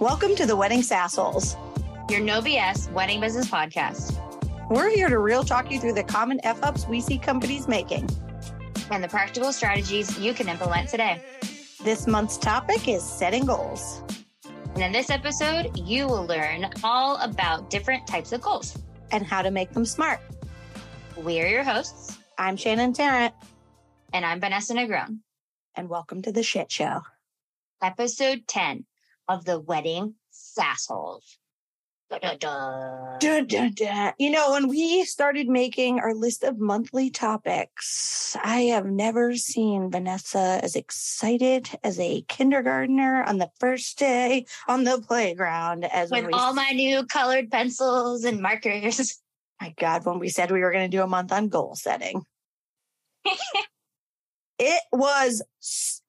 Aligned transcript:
Welcome 0.00 0.34
to 0.36 0.46
the 0.46 0.56
Wedding 0.56 0.80
Sassholes. 0.80 1.58
Your 2.10 2.20
no 2.20 2.40
BS 2.40 2.90
wedding 2.90 3.20
business 3.20 3.50
podcast. 3.50 4.18
We're 4.70 4.88
here 4.88 5.10
to 5.10 5.18
real 5.18 5.44
talk 5.44 5.70
you 5.70 5.78
through 5.78 5.92
the 5.92 6.02
common 6.02 6.40
F 6.42 6.62
ups 6.62 6.86
we 6.86 7.02
see 7.02 7.18
companies 7.18 7.68
making 7.68 8.08
and 8.90 9.04
the 9.04 9.08
practical 9.08 9.52
strategies 9.52 10.18
you 10.18 10.32
can 10.32 10.48
implement 10.48 10.88
today. 10.88 11.22
This 11.84 12.06
month's 12.06 12.38
topic 12.38 12.88
is 12.88 13.02
setting 13.04 13.44
goals. 13.44 14.02
And 14.72 14.82
in 14.82 14.90
this 14.90 15.10
episode, 15.10 15.76
you 15.76 16.06
will 16.06 16.24
learn 16.24 16.70
all 16.82 17.18
about 17.18 17.68
different 17.68 18.06
types 18.06 18.32
of 18.32 18.40
goals 18.40 18.78
and 19.12 19.26
how 19.26 19.42
to 19.42 19.50
make 19.50 19.72
them 19.72 19.84
smart. 19.84 20.20
We 21.18 21.42
are 21.42 21.46
your 21.46 21.62
hosts. 21.62 22.16
I'm 22.38 22.56
Shannon 22.56 22.94
Tarrant. 22.94 23.34
And 24.14 24.24
I'm 24.24 24.40
Vanessa 24.40 24.72
Negron. 24.72 25.18
And 25.76 25.90
welcome 25.90 26.22
to 26.22 26.32
the 26.32 26.42
shit 26.42 26.72
show. 26.72 27.02
Episode 27.82 28.48
10 28.48 28.86
of 29.30 29.44
the 29.44 29.60
Wedding 29.60 30.14
Sassholes. 30.32 31.36
You 34.18 34.30
know, 34.30 34.50
when 34.50 34.68
we 34.68 35.04
started 35.04 35.48
making 35.48 36.00
our 36.00 36.12
list 36.12 36.42
of 36.42 36.58
monthly 36.58 37.08
topics, 37.08 38.36
I 38.42 38.62
have 38.62 38.86
never 38.86 39.36
seen 39.36 39.92
Vanessa 39.92 40.58
as 40.60 40.74
excited 40.74 41.70
as 41.84 42.00
a 42.00 42.22
kindergartner 42.22 43.22
on 43.22 43.38
the 43.38 43.50
first 43.60 43.96
day 43.96 44.46
on 44.66 44.82
the 44.82 45.00
playground 45.00 45.84
as 45.84 46.10
with 46.10 46.26
all 46.32 46.52
my 46.52 46.72
new 46.72 47.06
colored 47.06 47.48
pencils 47.50 48.24
and 48.24 48.40
markers. 48.40 49.20
My 49.60 49.74
God, 49.78 50.06
when 50.06 50.18
we 50.18 50.30
said 50.30 50.50
we 50.50 50.60
were 50.60 50.72
going 50.72 50.90
to 50.90 50.96
do 50.96 51.02
a 51.02 51.06
month 51.06 51.32
on 51.32 51.48
goal 51.48 51.74
setting. 51.74 52.22
it 54.58 54.82
was 54.90 55.42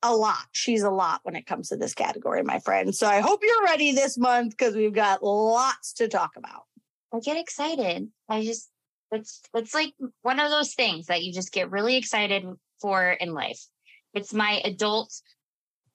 a 0.04 0.16
lot. 0.16 0.48
She's 0.52 0.84
a 0.84 0.90
lot 0.90 1.22
when 1.24 1.36
it 1.36 1.46
comes 1.46 1.70
to 1.70 1.78
this 1.78 1.94
category, 1.94 2.44
my 2.44 2.60
friend. 2.60 2.96
So 2.96 3.08
I 3.08 3.20
hope 3.20 3.42
you're 3.44 3.64
ready 3.64 3.92
this 3.92 4.18
month 4.18 4.52
because 4.52 4.76
we've 4.76 4.94
got 4.94 5.24
lots 5.24 5.94
to 5.94 6.08
talk 6.08 6.32
about. 6.38 6.64
I 7.14 7.20
get 7.20 7.38
excited. 7.38 8.10
I 8.30 8.44
just 8.44 8.70
it's 9.12 9.42
it's 9.54 9.74
like 9.74 9.94
one 10.22 10.40
of 10.40 10.50
those 10.50 10.74
things 10.74 11.08
that 11.08 11.24
you 11.24 11.34
just 11.34 11.52
get 11.52 11.72
really 11.72 11.98
excited 11.98 12.46
for 12.80 13.12
in 13.12 13.34
life. 13.34 13.62
It's 14.14 14.34
my 14.34 14.62
adult 14.64 15.14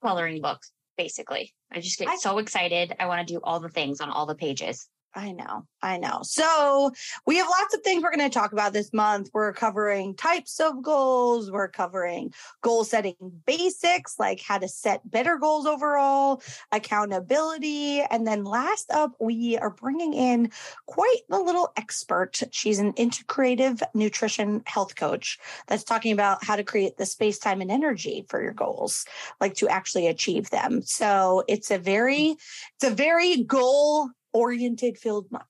coloring 0.02 0.40
book, 0.40 0.62
basically. 0.96 1.54
I 1.72 1.80
just 1.80 1.98
get 1.98 2.08
I, 2.08 2.16
so 2.16 2.38
excited. 2.38 2.94
I 3.00 3.06
want 3.06 3.26
to 3.26 3.34
do 3.34 3.40
all 3.42 3.60
the 3.60 3.68
things 3.68 4.00
on 4.00 4.10
all 4.10 4.26
the 4.26 4.34
pages. 4.34 4.88
I 5.16 5.32
know. 5.32 5.66
I 5.80 5.96
know. 5.96 6.20
So 6.24 6.92
we 7.26 7.36
have 7.38 7.48
lots 7.48 7.74
of 7.74 7.80
things 7.80 8.02
we're 8.02 8.14
going 8.14 8.28
to 8.28 8.38
talk 8.38 8.52
about 8.52 8.74
this 8.74 8.92
month. 8.92 9.30
We're 9.32 9.54
covering 9.54 10.14
types 10.14 10.60
of 10.60 10.82
goals. 10.82 11.50
We're 11.50 11.68
covering 11.68 12.34
goal 12.60 12.84
setting 12.84 13.14
basics, 13.46 14.16
like 14.18 14.42
how 14.42 14.58
to 14.58 14.68
set 14.68 15.10
better 15.10 15.38
goals 15.38 15.64
overall, 15.64 16.42
accountability. 16.70 18.02
And 18.02 18.26
then 18.26 18.44
last 18.44 18.90
up, 18.90 19.12
we 19.18 19.56
are 19.56 19.70
bringing 19.70 20.12
in 20.12 20.50
quite 20.84 21.22
a 21.30 21.38
little 21.38 21.72
expert. 21.78 22.42
She's 22.50 22.78
an 22.78 22.92
integrative 22.92 23.80
nutrition 23.94 24.64
health 24.66 24.96
coach 24.96 25.38
that's 25.66 25.84
talking 25.84 26.12
about 26.12 26.44
how 26.44 26.56
to 26.56 26.64
create 26.64 26.98
the 26.98 27.06
space, 27.06 27.38
time, 27.38 27.62
and 27.62 27.70
energy 27.70 28.26
for 28.28 28.42
your 28.42 28.52
goals, 28.52 29.06
like 29.40 29.54
to 29.54 29.68
actually 29.68 30.08
achieve 30.08 30.50
them. 30.50 30.82
So 30.82 31.42
it's 31.48 31.70
a 31.70 31.78
very, 31.78 32.36
it's 32.74 32.84
a 32.84 32.90
very 32.90 33.42
goal 33.42 34.10
oriented 34.36 34.98
field 34.98 35.30
month. 35.30 35.44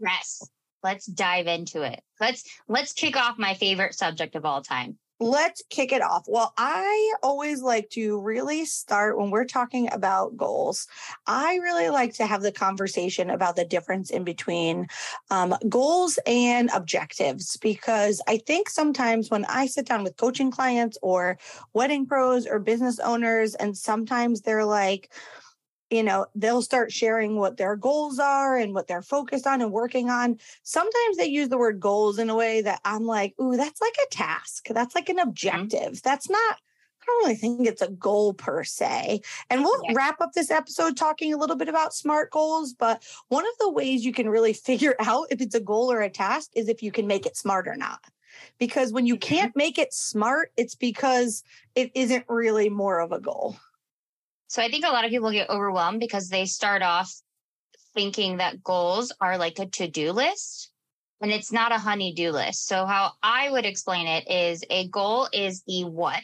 Yes. 0.00 0.42
Let's 0.82 1.06
dive 1.06 1.46
into 1.46 1.82
it. 1.82 2.02
Let's 2.20 2.44
let's 2.68 2.92
kick 2.92 3.16
off 3.16 3.38
my 3.38 3.54
favorite 3.54 3.94
subject 3.94 4.34
of 4.34 4.44
all 4.44 4.60
time. 4.60 4.98
Let's 5.20 5.62
kick 5.70 5.92
it 5.92 6.02
off. 6.02 6.24
Well, 6.26 6.52
I 6.58 7.14
always 7.22 7.62
like 7.62 7.88
to 7.90 8.20
really 8.20 8.64
start 8.64 9.16
when 9.16 9.30
we're 9.30 9.44
talking 9.46 9.88
about 9.92 10.36
goals. 10.36 10.88
I 11.26 11.54
really 11.62 11.88
like 11.88 12.14
to 12.14 12.26
have 12.26 12.42
the 12.42 12.50
conversation 12.50 13.30
about 13.30 13.54
the 13.54 13.64
difference 13.64 14.10
in 14.10 14.24
between 14.24 14.88
um, 15.30 15.54
goals 15.68 16.18
and 16.26 16.68
objectives 16.74 17.56
because 17.58 18.20
I 18.26 18.38
think 18.38 18.68
sometimes 18.68 19.30
when 19.30 19.44
I 19.46 19.66
sit 19.66 19.86
down 19.86 20.02
with 20.02 20.16
coaching 20.16 20.50
clients 20.50 20.98
or 21.00 21.38
wedding 21.72 22.06
pros 22.06 22.46
or 22.46 22.58
business 22.58 22.98
owners, 22.98 23.54
and 23.54 23.74
sometimes 23.74 24.40
they're 24.40 24.66
like, 24.66 25.12
you 25.94 26.02
know, 26.02 26.26
they'll 26.34 26.62
start 26.62 26.92
sharing 26.92 27.36
what 27.36 27.56
their 27.56 27.76
goals 27.76 28.18
are 28.18 28.56
and 28.56 28.74
what 28.74 28.88
they're 28.88 29.02
focused 29.02 29.46
on 29.46 29.62
and 29.62 29.72
working 29.72 30.10
on. 30.10 30.38
Sometimes 30.62 31.16
they 31.16 31.26
use 31.26 31.48
the 31.48 31.58
word 31.58 31.78
goals 31.78 32.18
in 32.18 32.30
a 32.30 32.34
way 32.34 32.62
that 32.62 32.80
I'm 32.84 33.04
like, 33.04 33.34
ooh, 33.40 33.56
that's 33.56 33.80
like 33.80 33.94
a 34.04 34.14
task. 34.14 34.66
That's 34.70 34.94
like 34.94 35.08
an 35.08 35.16
mm-hmm. 35.16 35.28
objective. 35.28 35.80
Mm-hmm. 35.80 36.08
That's 36.08 36.28
not, 36.28 36.56
I 36.56 37.04
don't 37.06 37.24
really 37.24 37.36
think 37.36 37.66
it's 37.66 37.82
a 37.82 37.90
goal 37.90 38.34
per 38.34 38.64
se. 38.64 39.20
And 39.50 39.62
we'll 39.62 39.80
yeah. 39.84 39.92
wrap 39.94 40.20
up 40.20 40.32
this 40.32 40.50
episode 40.50 40.96
talking 40.96 41.32
a 41.32 41.36
little 41.36 41.56
bit 41.56 41.68
about 41.68 41.94
SMART 41.94 42.30
goals. 42.30 42.72
But 42.72 43.02
one 43.28 43.44
of 43.44 43.52
the 43.60 43.70
ways 43.70 44.04
you 44.04 44.12
can 44.12 44.28
really 44.28 44.52
figure 44.68 44.96
out 44.98 45.28
if 45.30 45.40
it's 45.40 45.54
a 45.54 45.60
goal 45.60 45.92
or 45.92 46.00
a 46.00 46.10
task 46.10 46.50
is 46.54 46.68
if 46.68 46.82
you 46.82 46.90
can 46.90 47.06
make 47.06 47.26
it 47.26 47.36
smart 47.36 47.68
or 47.68 47.76
not. 47.76 48.00
Because 48.58 48.92
when 48.92 49.06
you 49.06 49.14
mm-hmm. 49.14 49.34
can't 49.34 49.56
make 49.56 49.78
it 49.78 49.94
smart, 49.94 50.50
it's 50.56 50.74
because 50.74 51.44
it 51.76 51.92
isn't 51.94 52.24
really 52.28 52.68
more 52.68 52.98
of 52.98 53.12
a 53.12 53.20
goal. 53.20 53.56
So 54.46 54.62
I 54.62 54.68
think 54.68 54.84
a 54.84 54.90
lot 54.90 55.04
of 55.04 55.10
people 55.10 55.30
get 55.30 55.50
overwhelmed 55.50 56.00
because 56.00 56.28
they 56.28 56.46
start 56.46 56.82
off 56.82 57.12
thinking 57.94 58.38
that 58.38 58.62
goals 58.62 59.12
are 59.20 59.38
like 59.38 59.58
a 59.58 59.66
to 59.66 59.88
do 59.88 60.12
list 60.12 60.70
and 61.20 61.32
it's 61.32 61.52
not 61.52 61.72
a 61.72 61.78
honey 61.78 62.12
do 62.12 62.32
list. 62.32 62.66
So, 62.66 62.84
how 62.86 63.12
I 63.22 63.50
would 63.50 63.64
explain 63.64 64.06
it 64.06 64.30
is 64.30 64.62
a 64.68 64.88
goal 64.88 65.28
is 65.32 65.62
the 65.66 65.84
what. 65.84 66.22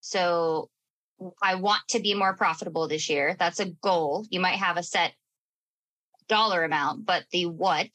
So, 0.00 0.68
I 1.42 1.56
want 1.56 1.82
to 1.90 2.00
be 2.00 2.14
more 2.14 2.34
profitable 2.34 2.88
this 2.88 3.08
year. 3.08 3.36
That's 3.38 3.60
a 3.60 3.66
goal. 3.66 4.26
You 4.30 4.40
might 4.40 4.56
have 4.56 4.76
a 4.76 4.82
set 4.82 5.12
dollar 6.28 6.64
amount, 6.64 7.04
but 7.04 7.24
the 7.30 7.46
what. 7.46 7.88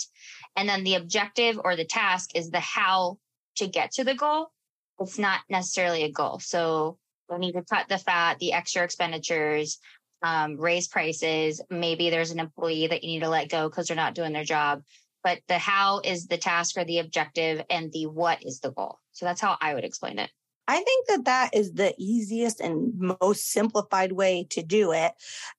And 0.56 0.70
then 0.70 0.84
the 0.84 0.96
objective 0.96 1.60
or 1.62 1.76
the 1.76 1.86
task 1.86 2.30
is 2.36 2.50
the 2.50 2.60
how 2.60 3.18
to 3.58 3.68
get 3.68 3.92
to 3.94 4.04
the 4.04 4.16
goal. 4.16 4.52
It's 5.00 5.20
not 5.20 5.42
necessarily 5.50 6.04
a 6.04 6.12
goal. 6.12 6.40
So, 6.40 6.98
we 7.30 7.38
need 7.38 7.54
to 7.54 7.64
cut 7.64 7.88
the 7.88 7.98
fat, 7.98 8.40
the 8.40 8.54
extra 8.54 8.84
expenditures, 8.84 9.80
um, 10.22 10.58
raise 10.58 10.88
prices. 10.88 11.62
Maybe 11.70 12.10
there's 12.10 12.32
an 12.32 12.40
employee 12.40 12.88
that 12.88 13.04
you 13.04 13.14
need 13.14 13.24
to 13.24 13.30
let 13.30 13.50
go 13.50 13.70
because 13.70 13.88
they're 13.88 13.96
not 13.96 14.16
doing 14.16 14.34
their 14.34 14.44
job. 14.44 14.84
But 15.24 15.40
the 15.48 15.58
how 15.58 16.02
is 16.04 16.28
the 16.28 16.38
task 16.38 16.78
or 16.78 16.86
the 16.86 17.00
objective, 17.00 17.64
and 17.70 17.92
the 17.92 18.06
what 18.06 18.44
is 18.44 18.60
the 18.60 18.72
goal. 18.72 19.00
So 19.12 19.26
that's 19.26 19.42
how 19.42 19.58
I 19.60 19.74
would 19.74 19.84
explain 19.84 20.20
it. 20.20 20.30
I 20.68 20.80
think 20.80 21.08
that 21.08 21.26
that 21.26 21.50
is 21.54 21.74
the 21.74 21.94
easiest 21.98 22.60
and 22.60 22.94
most 23.20 23.52
simplified 23.52 24.12
way 24.12 24.48
to 24.52 24.64
do 24.64 24.92
it. 24.92 25.14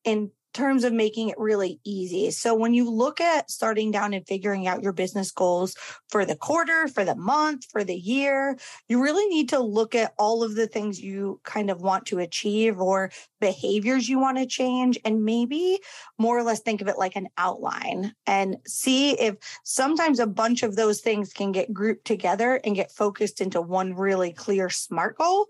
And 0.05 0.31
terms 0.57 0.85
of 0.85 0.93
making 0.93 1.29
it 1.29 1.39
really 1.39 1.79
easy. 1.85 2.31
So 2.31 2.55
when 2.55 2.73
you 2.73 2.91
look 2.91 3.21
at 3.21 3.51
starting 3.51 3.91
down 3.91 4.15
and 4.15 4.27
figuring 4.27 4.67
out 4.67 4.83
your 4.83 4.95
business 4.95 5.31
goals 5.31 5.77
for 6.09 6.25
the 6.25 6.35
quarter, 6.35 6.89
for 6.89 7.05
the 7.05 7.15
month, 7.15 7.67
for 7.71 7.85
the 7.85 7.95
year, 7.95 8.57
you 8.89 9.03
really 9.03 9.27
need 9.27 9.51
to 9.51 9.61
look 9.61 9.95
at 9.95 10.15
all 10.19 10.43
of 10.43 10.55
the 10.55 10.67
things 10.67 11.01
you 11.01 11.41
kind 11.45 11.71
of 11.71 11.83
want 11.83 12.07
to 12.07 12.19
achieve 12.21 12.81
or 12.81 13.11
behaviors 13.39 14.09
you 14.09 14.19
want 14.19 14.39
to 14.39 14.47
change 14.47 14.99
and 15.05 15.25
maybe 15.25 15.79
more 16.19 16.39
or 16.39 16.43
less 16.43 16.61
think 16.61 16.81
of 16.81 16.89
it 16.89 16.97
like 16.97 17.17
an 17.17 17.29
outline 17.37 18.15
and 18.27 18.57
see 18.67 19.11
if 19.21 19.37
sometimes 19.63 20.19
a 20.19 20.27
bunch 20.27 20.63
of 20.63 20.75
those 20.75 21.03
things 21.03 21.35
can 21.35 21.53
get 21.53 21.73
grouped 21.73 22.07
together 22.07 22.59
and 22.65 22.75
get 22.75 22.91
focused 22.91 23.43
into 23.43 23.61
one 23.61 23.95
really 23.95 24.33
clear 24.33 24.71
smart 24.71 25.19
goal 25.19 25.49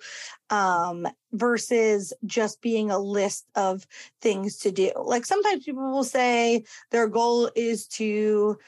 um, 0.50 1.06
versus 1.32 2.12
just 2.24 2.60
being 2.60 2.90
a 2.90 2.98
list 2.98 3.46
of 3.54 3.86
things 4.20 4.58
to 4.58 4.70
do. 4.70 4.92
Like 4.96 5.24
sometimes 5.24 5.64
people 5.64 5.90
will 5.90 6.04
say 6.04 6.64
their 6.90 7.08
goal 7.08 7.50
is 7.54 7.86
to, 7.88 8.58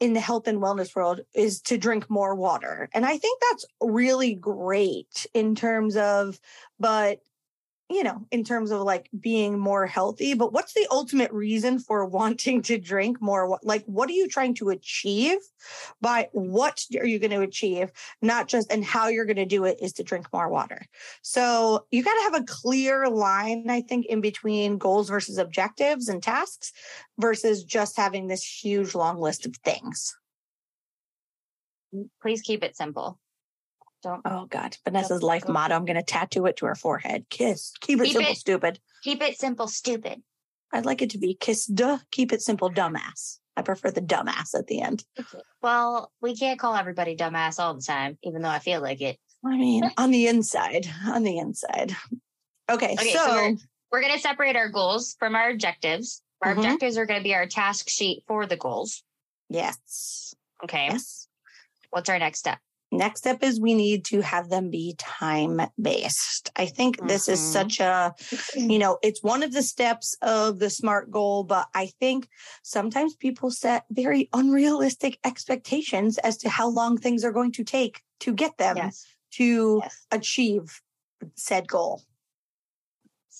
in 0.00 0.12
the 0.12 0.20
health 0.20 0.48
and 0.48 0.60
wellness 0.60 0.94
world, 0.94 1.20
is 1.34 1.60
to 1.62 1.78
drink 1.78 2.08
more 2.10 2.34
water. 2.34 2.88
And 2.92 3.04
I 3.06 3.16
think 3.18 3.40
that's 3.50 3.64
really 3.80 4.34
great 4.34 5.26
in 5.34 5.54
terms 5.54 5.96
of, 5.96 6.40
but 6.78 7.20
you 7.90 8.04
know, 8.04 8.24
in 8.30 8.44
terms 8.44 8.70
of 8.70 8.82
like 8.82 9.10
being 9.18 9.58
more 9.58 9.84
healthy, 9.84 10.34
but 10.34 10.52
what's 10.52 10.74
the 10.74 10.86
ultimate 10.92 11.32
reason 11.32 11.80
for 11.80 12.06
wanting 12.06 12.62
to 12.62 12.78
drink 12.78 13.20
more? 13.20 13.58
Like, 13.64 13.84
what 13.86 14.08
are 14.08 14.12
you 14.12 14.28
trying 14.28 14.54
to 14.54 14.68
achieve 14.68 15.38
by 16.00 16.28
what 16.30 16.86
are 16.96 17.04
you 17.06 17.18
going 17.18 17.32
to 17.32 17.40
achieve? 17.40 17.90
Not 18.22 18.46
just, 18.46 18.70
and 18.70 18.84
how 18.84 19.08
you're 19.08 19.24
going 19.24 19.36
to 19.36 19.44
do 19.44 19.64
it 19.64 19.78
is 19.82 19.92
to 19.94 20.04
drink 20.04 20.28
more 20.32 20.48
water. 20.48 20.86
So 21.22 21.86
you 21.90 22.04
got 22.04 22.14
to 22.14 22.32
have 22.32 22.42
a 22.42 22.46
clear 22.46 23.08
line, 23.08 23.68
I 23.68 23.80
think, 23.80 24.06
in 24.06 24.20
between 24.20 24.78
goals 24.78 25.08
versus 25.08 25.36
objectives 25.36 26.08
and 26.08 26.22
tasks 26.22 26.72
versus 27.18 27.64
just 27.64 27.96
having 27.96 28.28
this 28.28 28.44
huge 28.44 28.94
long 28.94 29.18
list 29.18 29.46
of 29.46 29.56
things. 29.56 30.16
Please 32.22 32.40
keep 32.40 32.62
it 32.62 32.76
simple. 32.76 33.18
Don't. 34.02 34.22
Oh 34.24 34.46
God, 34.46 34.76
Vanessa's 34.84 35.22
life 35.22 35.44
go. 35.46 35.52
motto. 35.52 35.74
I'm 35.74 35.84
going 35.84 35.96
to 35.96 36.02
tattoo 36.02 36.46
it 36.46 36.56
to 36.58 36.66
her 36.66 36.74
forehead. 36.74 37.26
Kiss. 37.28 37.72
Keep 37.80 38.00
it 38.00 38.04
keep 38.04 38.12
simple, 38.14 38.32
it, 38.32 38.36
stupid. 38.36 38.80
Keep 39.02 39.22
it 39.22 39.38
simple, 39.38 39.68
stupid. 39.68 40.22
I'd 40.72 40.86
like 40.86 41.02
it 41.02 41.10
to 41.10 41.18
be 41.18 41.34
kiss. 41.34 41.66
Duh. 41.66 41.98
Keep 42.10 42.32
it 42.32 42.40
simple, 42.42 42.70
dumbass. 42.70 43.38
I 43.56 43.62
prefer 43.62 43.90
the 43.90 44.00
dumbass 44.00 44.54
at 44.54 44.68
the 44.68 44.80
end. 44.80 45.04
Well, 45.60 46.12
we 46.22 46.34
can't 46.36 46.58
call 46.58 46.74
everybody 46.76 47.16
dumbass 47.16 47.58
all 47.58 47.74
the 47.74 47.82
time, 47.82 48.16
even 48.22 48.40
though 48.42 48.48
I 48.48 48.60
feel 48.60 48.80
like 48.80 49.00
it. 49.02 49.18
I 49.44 49.56
mean, 49.56 49.90
on 49.98 50.10
the 50.10 50.28
inside, 50.28 50.86
on 51.06 51.22
the 51.24 51.38
inside. 51.38 51.94
Okay, 52.70 52.92
okay 52.94 53.12
so, 53.12 53.18
so 53.26 53.56
we're 53.90 54.00
going 54.00 54.14
to 54.14 54.20
separate 54.20 54.56
our 54.56 54.68
goals 54.68 55.16
from 55.18 55.34
our 55.34 55.50
objectives. 55.50 56.22
Our 56.42 56.54
Mhm. 56.54 56.58
objectives 56.58 56.96
are 56.96 57.04
going 57.04 57.20
to 57.20 57.24
be 57.24 57.34
our 57.34 57.46
task 57.46 57.90
sheet 57.90 58.22
for 58.26 58.46
the 58.46 58.56
goals. 58.56 59.02
Yes. 59.50 60.34
Okay. 60.64 60.86
Yes. 60.90 61.26
What's 61.90 62.08
our 62.08 62.18
next 62.18 62.38
step? 62.38 62.58
Next 62.92 63.20
step 63.20 63.42
is 63.42 63.60
we 63.60 63.74
need 63.74 64.04
to 64.06 64.20
have 64.20 64.48
them 64.48 64.68
be 64.68 64.94
time 64.98 65.60
based. 65.80 66.50
I 66.56 66.66
think 66.66 67.00
this 67.06 67.28
is 67.28 67.38
Mhm. 67.38 67.52
such 67.52 67.80
a, 67.80 68.14
you 68.56 68.78
know, 68.78 68.98
it's 69.02 69.22
one 69.22 69.42
of 69.44 69.52
the 69.52 69.62
steps 69.62 70.16
of 70.22 70.58
the 70.58 70.70
SMART 70.70 71.10
goal, 71.10 71.44
but 71.44 71.68
I 71.74 71.86
think 72.00 72.28
sometimes 72.62 73.14
people 73.14 73.50
set 73.50 73.84
very 73.90 74.28
unrealistic 74.32 75.18
expectations 75.24 76.18
as 76.18 76.36
to 76.38 76.48
how 76.48 76.68
long 76.68 76.96
things 76.98 77.24
are 77.24 77.32
going 77.32 77.52
to 77.52 77.64
take 77.64 78.02
to 78.20 78.32
get 78.32 78.58
them 78.58 78.76
Yes. 78.76 79.06
to 79.32 79.80
Yes. 79.82 80.06
achieve 80.10 80.82
said 81.36 81.68
goal. 81.68 82.02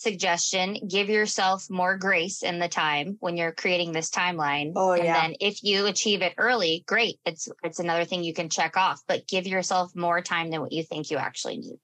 Suggestion 0.00 0.88
give 0.88 1.10
yourself 1.10 1.68
more 1.68 1.98
grace 1.98 2.42
in 2.42 2.58
the 2.58 2.68
time 2.68 3.18
when 3.20 3.36
you're 3.36 3.52
creating 3.52 3.92
this 3.92 4.08
timeline. 4.08 4.72
Oh, 4.74 4.92
and 4.92 5.04
yeah. 5.04 5.20
then 5.20 5.34
if 5.40 5.62
you 5.62 5.84
achieve 5.84 6.22
it 6.22 6.32
early, 6.38 6.84
great. 6.86 7.20
It's 7.26 7.50
it's 7.62 7.80
another 7.80 8.06
thing 8.06 8.24
you 8.24 8.32
can 8.32 8.48
check 8.48 8.78
off, 8.78 9.02
but 9.06 9.28
give 9.28 9.46
yourself 9.46 9.94
more 9.94 10.22
time 10.22 10.50
than 10.50 10.62
what 10.62 10.72
you 10.72 10.84
think 10.84 11.10
you 11.10 11.18
actually 11.18 11.58
need. 11.58 11.78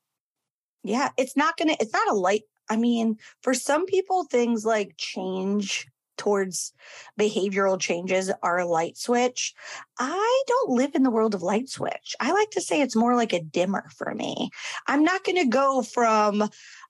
Yeah, 0.83 1.11
it's 1.19 1.37
not 1.37 1.59
going 1.59 1.69
to, 1.69 1.77
it's 1.79 1.93
not 1.93 2.09
a 2.09 2.15
light. 2.15 2.45
I 2.71 2.77
mean, 2.77 3.19
for 3.43 3.53
some 3.53 3.85
people, 3.85 4.25
things 4.25 4.65
like 4.65 4.95
change 4.97 5.87
towards 6.17 6.73
behavioral 7.21 7.79
changes 7.79 8.33
are 8.43 8.59
a 8.59 8.67
light 8.67 8.97
switch. 8.97 9.53
I 9.99 10.45
don't 10.47 10.71
live 10.71 10.95
in 10.95 11.03
the 11.03 11.11
world 11.11 11.35
of 11.35 11.43
light 11.43 11.69
switch. 11.69 12.17
I 12.19 12.33
like 12.33 12.51
to 12.53 12.62
say 12.62 12.81
it's 12.81 12.97
more 12.97 13.15
like 13.15 13.35
a 13.35 13.43
dimmer 13.43 13.91
for 13.95 14.15
me. 14.15 14.51
I'm 14.87 15.05
not 15.05 15.25
going 15.25 15.37
to 15.37 15.49
go 15.49 15.83
from, 15.83 16.49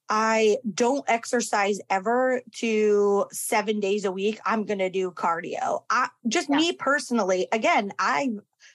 I 0.08 0.58
don't 0.72 1.04
exercise 1.08 1.80
ever 1.90 2.40
to 2.56 3.26
seven 3.32 3.80
days 3.80 4.04
a 4.04 4.12
week. 4.12 4.40
I'm 4.44 4.64
going 4.64 4.78
to 4.78 4.90
do 4.90 5.10
cardio. 5.10 5.82
I, 5.90 6.08
just 6.28 6.48
Yeah. 6.48 6.56
me 6.56 6.72
personally, 6.72 7.48
again, 7.52 7.92
I, 7.98 8.30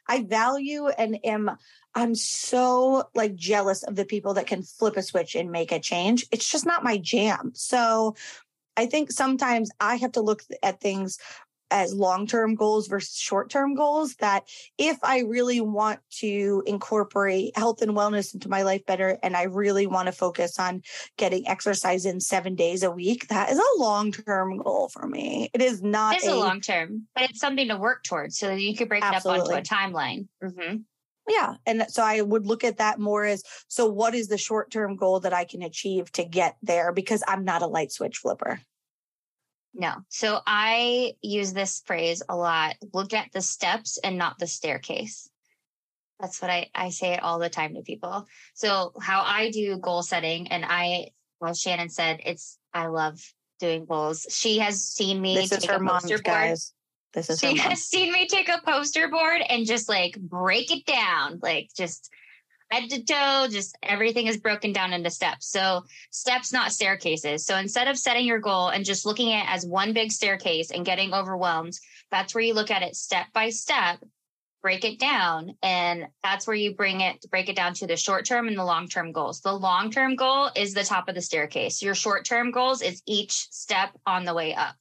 I 0.08 0.24
value 0.24 0.88
and 0.88 1.18
am 1.24 1.52
I'm 1.94 2.16
so 2.16 3.10
like 3.16 3.36
jealous 3.36 3.84
of 3.84 3.96
the 3.96 4.06
people 4.06 4.36
that 4.36 4.48
can 4.48 4.64
flip 4.64 4.96
a 4.96 5.02
switch 5.02 5.36
and 5.36 5.52
make 5.52 5.72
a 5.72 5.80
change. 5.80 6.26
It's 6.32 6.50
just 6.50 6.66
not 6.66 6.84
my 6.84 6.98
jam. 6.98 7.52
So 7.54 8.16
I 8.78 8.86
think 8.86 9.12
sometimes 9.12 9.72
I 9.80 9.98
have 9.98 10.14
to 10.14 10.22
look 10.22 10.44
at 10.64 10.80
things 10.80 11.18
as 11.72 11.94
long-term 11.94 12.56
goals 12.56 12.88
versus 12.88 13.18
short-term 13.18 13.74
goals 13.74 14.16
that 14.16 14.44
if 14.78 14.98
I 15.04 15.20
really 15.20 15.62
want 15.62 16.00
to 16.20 16.64
incorporate 16.68 17.58
health 17.58 17.82
and 17.82 17.94
wellness 17.94 18.34
into 18.34 18.50
my 18.50 18.62
life 18.62 18.86
better 18.86 19.18
and 19.24 19.36
I 19.36 19.44
really 19.44 19.88
want 19.88 20.08
to 20.08 20.12
focus 20.12 20.60
on 20.60 20.84
getting 21.18 21.48
exercise 21.48 22.06
in 22.06 22.20
7 22.20 22.56
days 22.56 22.84
a 22.84 22.92
week 22.92 23.30
that 23.30 23.50
is 23.50 23.58
a 23.58 23.80
long-term 23.80 24.58
goal 24.58 24.90
for 24.90 25.08
me. 25.08 25.50
It 25.54 25.62
is 25.62 25.82
not 25.82 26.18
It's 26.18 26.28
a 26.28 26.36
long 26.36 26.62
term, 26.62 27.08
but 27.16 27.30
it's 27.30 27.40
something 27.40 27.70
to 27.70 27.78
work 27.78 28.04
towards 28.04 28.38
so 28.38 28.54
you 28.54 28.76
could 28.76 28.90
break 28.90 29.04
it 29.04 29.14
up 29.14 29.26
onto 29.26 29.54
a 29.54 29.62
timeline. 29.62 30.28
hmm 30.42 30.78
Yeah. 31.28 31.56
And 31.66 31.86
so 31.90 32.04
I 32.04 32.22
would 32.22 32.46
look 32.46 32.64
at 32.64 32.78
that 32.78 33.00
more 33.00 33.26
as 33.26 33.44
so 33.68 33.88
what 33.88 34.14
is 34.14 34.28
the 34.28 34.38
short 34.38 34.72
term 34.72 34.96
goal 34.96 35.22
that 35.22 35.34
I 35.34 35.46
can 35.46 35.62
achieve 35.62 36.12
to 36.14 36.26
get 36.26 36.58
there? 36.62 36.92
Because 36.92 37.24
I'm 37.28 37.46
not 37.46 37.62
a 37.62 37.68
light 37.68 37.92
switch 37.92 38.18
flipper. 38.18 38.60
No. 39.74 39.94
So 40.10 40.40
I 40.46 41.14
use 41.22 41.54
this 41.54 41.82
phrase 41.86 42.22
a 42.28 42.36
lot. 42.36 42.76
Look 42.94 43.14
at 43.14 43.32
the 43.32 43.42
steps 43.42 43.98
and 44.04 44.18
not 44.18 44.38
the 44.38 44.48
staircase. 44.48 45.30
That's 46.20 46.42
what 46.42 46.52
I, 46.52 46.70
I 46.76 46.90
say 46.90 47.14
it 47.14 47.24
all 47.24 47.40
the 47.40 47.50
time 47.50 47.76
to 47.76 47.82
people. 47.82 48.28
So 48.54 48.94
how 49.02 49.22
I 49.22 49.50
do 49.50 49.78
goal 49.78 50.04
setting 50.04 50.50
and 50.50 50.64
I, 50.68 51.10
well, 51.40 51.54
Shannon 51.54 51.90
said 51.90 52.20
it's, 52.26 52.60
I 52.74 52.88
love 52.88 53.20
doing 53.60 53.86
goals. 53.86 54.28
She 54.30 54.60
has 54.60 54.84
seen 54.84 55.22
me 55.22 55.36
This 55.36 55.52
is 55.52 55.60
take 55.60 55.72
her 55.72 55.78
a 55.78 55.80
mom, 55.80 56.02
board. 56.02 56.24
guys. 56.24 56.74
This 57.14 57.30
is 57.30 57.40
She 57.40 57.58
has 57.58 57.84
seen 57.84 58.12
me 58.12 58.28
take 58.28 58.50
a 58.50 58.62
poster 58.66 59.08
board 59.08 59.42
and 59.48 59.66
just 59.66 59.90
like 59.90 60.20
break 60.20 60.72
it 60.72 60.86
down, 60.86 61.40
like 61.42 61.70
just 61.76 62.12
head 62.72 62.90
to 62.90 63.04
toe, 63.04 63.48
just 63.50 63.78
everything 63.84 64.28
is 64.28 64.38
broken 64.38 64.74
down 64.74 64.94
into 64.94 65.10
steps. 65.10 65.48
So 65.48 65.84
steps, 66.10 66.54
not 66.54 66.72
staircases. 66.72 67.46
So 67.46 67.58
instead 67.58 67.88
of 67.88 67.98
setting 67.98 68.26
your 68.26 68.40
goal 68.40 68.70
and 68.70 68.86
just 68.86 69.06
looking 69.06 69.34
at 69.34 69.44
it 69.44 69.54
as 69.54 69.66
one 69.66 69.94
big 69.94 70.12
staircase 70.12 70.72
and 70.72 70.86
getting 70.86 71.14
overwhelmed, 71.14 71.78
that's 72.10 72.34
where 72.34 72.44
you 72.44 72.54
look 72.54 72.72
at 72.72 72.82
it 72.82 72.96
step 72.96 73.28
by 73.34 73.50
step, 73.50 74.00
break 74.62 74.86
it 74.86 75.00
down. 75.00 75.56
And 75.62 76.08
that's 76.24 76.48
where 76.48 76.56
you 76.56 76.74
bring 76.74 77.02
it, 77.02 77.26
break 77.30 77.50
it 77.50 77.56
down 77.56 77.74
to 77.76 77.88
the 77.88 77.98
short 77.98 78.26
term 78.26 78.48
and 78.48 78.58
the 78.58 78.64
long 78.64 78.88
term 78.88 79.12
goals. 79.12 79.42
The 79.42 79.54
long 79.54 79.92
term 79.92 80.16
goal 80.16 80.50
is 80.56 80.74
the 80.74 80.84
top 80.84 81.10
of 81.10 81.16
the 81.16 81.22
staircase. 81.22 81.82
Your 81.82 81.96
short 81.96 82.26
term 82.26 82.52
goals 82.52 82.82
is 82.82 83.02
each 83.06 83.32
step 83.32 83.90
on 84.06 84.24
the 84.24 84.34
way 84.34 84.54
up. 84.54 84.76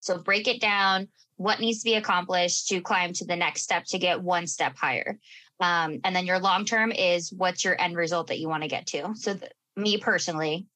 So 0.00 0.18
break 0.18 0.48
it 0.48 0.60
down. 0.60 1.08
What 1.36 1.60
needs 1.60 1.80
to 1.80 1.84
be 1.84 1.94
accomplished 1.94 2.68
to 2.68 2.80
climb 2.80 3.12
to 3.14 3.24
the 3.24 3.36
next 3.36 3.62
step 3.62 3.84
to 3.86 3.98
get 3.98 4.22
one 4.22 4.48
step 4.48 4.76
higher? 4.76 5.18
Um, 5.60 6.00
and 6.04 6.14
then 6.14 6.26
your 6.26 6.38
long 6.38 6.64
term 6.64 6.92
is 6.92 7.32
what's 7.32 7.64
your 7.64 7.80
end 7.80 7.96
result 7.96 8.28
that 8.28 8.38
you 8.38 8.48
want 8.48 8.62
to 8.62 8.68
get 8.68 8.86
to. 8.88 9.14
So, 9.14 9.34
th- 9.34 9.52
me 9.76 9.98
personally, 9.98 10.66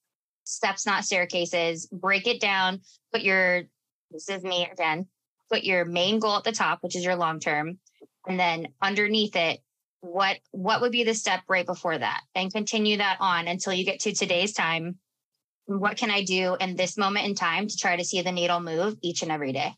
steps, 0.44 0.87
not 0.87 1.05
staircases, 1.05 1.87
break 1.87 2.26
it 2.26 2.40
down, 2.40 2.81
put 3.12 3.23
your, 3.23 3.62
this 4.11 4.29
is 4.29 4.43
me 4.43 4.69
again, 4.70 5.06
put 5.50 5.64
your 5.64 5.84
main 5.84 6.19
goal 6.19 6.37
at 6.37 6.44
the 6.44 6.52
top, 6.52 6.82
which 6.82 6.96
is 6.96 7.05
your 7.05 7.17
long 7.17 7.40
term. 7.40 7.79
And 8.26 8.38
then 8.38 8.69
underneath 8.81 9.37
it, 9.37 9.61
what 10.02 10.38
what 10.50 10.81
would 10.81 10.90
be 10.90 11.05
the 11.05 11.14
step 11.14 11.43
right 11.49 11.64
before 11.64 11.96
that 11.96 12.23
and 12.35 12.52
continue 12.52 12.96
that 12.96 13.17
on 13.20 13.46
until 13.46 13.73
you 13.73 13.85
get 13.85 14.00
to 14.00 14.12
today's 14.12 14.52
time 14.52 14.96
what 15.67 15.96
can 15.96 16.11
i 16.11 16.25
do 16.25 16.56
in 16.61 16.75
this 16.75 16.99
moment 16.99 17.25
in 17.25 17.37
time 17.37 17.69
to 17.69 17.76
try 17.76 17.94
to 17.94 18.05
see 18.05 18.20
the 18.20 18.32
needle 18.32 18.58
move 18.58 18.96
each 19.00 19.23
and 19.23 19.31
every 19.31 19.52
day 19.52 19.73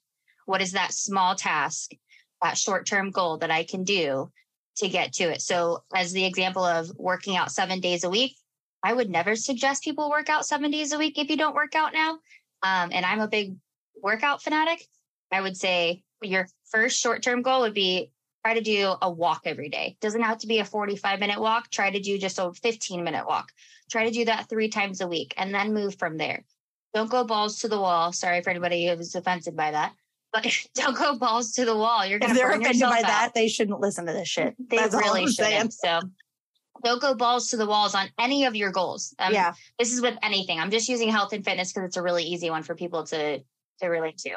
what 0.46 0.62
is 0.62 0.72
that 0.72 0.94
small 0.94 1.34
task 1.34 1.90
that 2.40 2.56
short 2.56 2.86
term 2.86 3.10
goal 3.10 3.36
that 3.36 3.50
i 3.50 3.64
can 3.64 3.84
do 3.84 4.32
to 4.76 4.88
get 4.88 5.12
to 5.14 5.24
it. 5.24 5.40
So 5.40 5.84
as 5.94 6.12
the 6.12 6.24
example 6.24 6.64
of 6.64 6.90
working 6.96 7.36
out 7.36 7.52
seven 7.52 7.80
days 7.80 8.04
a 8.04 8.10
week 8.10 8.36
i 8.84 8.92
would 8.92 9.10
never 9.10 9.34
suggest 9.34 9.82
people 9.82 10.10
work 10.10 10.28
out 10.28 10.46
seven 10.46 10.70
days 10.70 10.92
a 10.92 10.98
week 10.98 11.18
if 11.18 11.30
you 11.30 11.36
don't 11.36 11.54
work 11.54 11.74
out 11.74 11.94
now. 11.94 12.12
Um, 12.62 12.90
and 12.92 13.04
i'm 13.04 13.20
a 13.20 13.26
big 13.26 13.56
workout 14.00 14.42
fanatic. 14.42 14.86
I 15.32 15.40
would 15.40 15.56
say 15.56 16.04
your 16.22 16.46
first 16.70 17.00
short 17.00 17.22
term 17.22 17.42
goal 17.42 17.62
would 17.62 17.74
be 17.74 18.12
try 18.44 18.54
to 18.54 18.60
do 18.60 18.94
a 19.00 19.10
walk 19.10 19.42
every 19.46 19.70
day. 19.70 19.96
Doesn't 20.00 20.22
have 20.22 20.38
to 20.38 20.46
be 20.46 20.58
a 20.58 20.64
45 20.64 21.18
minute 21.18 21.40
walk. 21.40 21.70
Try 21.70 21.90
to 21.90 22.00
do 22.00 22.18
just 22.18 22.38
a 22.38 22.52
15 22.52 23.02
minute 23.02 23.26
walk. 23.26 23.50
Try 23.90 24.04
to 24.04 24.10
do 24.10 24.26
that 24.26 24.48
three 24.48 24.68
times 24.68 25.00
a 25.00 25.08
week 25.08 25.34
and 25.36 25.52
then 25.52 25.74
move 25.74 25.98
from 25.98 26.18
there. 26.18 26.44
Don't 26.92 27.10
go 27.10 27.24
balls 27.24 27.60
to 27.60 27.68
the 27.68 27.80
wall. 27.80 28.12
Sorry 28.12 28.42
for 28.42 28.50
anybody 28.50 28.86
who 28.86 28.96
was 28.96 29.14
offended 29.14 29.56
by 29.56 29.72
that 29.72 29.94
but 30.34 30.46
don't 30.74 30.96
go 30.98 31.16
balls 31.16 31.52
to 31.52 31.64
the 31.64 31.74
wall 31.76 32.04
you're 32.04 32.18
gonna 32.18 32.32
If 32.32 32.38
they're 32.38 32.50
offended 32.50 32.82
by 32.82 32.98
out. 32.98 33.02
that, 33.06 33.32
they 33.34 33.48
shouldn't 33.48 33.80
listen 33.80 34.04
to 34.06 34.12
this 34.12 34.28
shit. 34.28 34.54
they 34.58 34.76
That's 34.76 34.94
all 34.94 35.00
really 35.00 35.22
I'm 35.22 35.28
saying. 35.28 35.52
shouldn't 35.52 35.72
so 35.72 36.00
don't 36.82 37.00
go 37.00 37.14
balls 37.14 37.48
to 37.48 37.56
the 37.56 37.66
walls 37.66 37.94
on 37.94 38.08
any 38.18 38.44
of 38.44 38.54
your 38.54 38.70
goals 38.72 39.14
um, 39.18 39.32
yeah. 39.32 39.54
this 39.78 39.92
is 39.92 40.02
with 40.02 40.18
anything. 40.22 40.58
I'm 40.60 40.70
just 40.70 40.88
using 40.88 41.08
health 41.08 41.32
and 41.32 41.42
fitness 41.44 41.72
because 41.72 41.86
it's 41.88 41.96
a 41.96 42.02
really 42.02 42.24
easy 42.24 42.50
one 42.50 42.62
for 42.62 42.74
people 42.74 43.04
to 43.04 43.40
to 43.80 43.86
relate 43.88 44.18
to. 44.18 44.30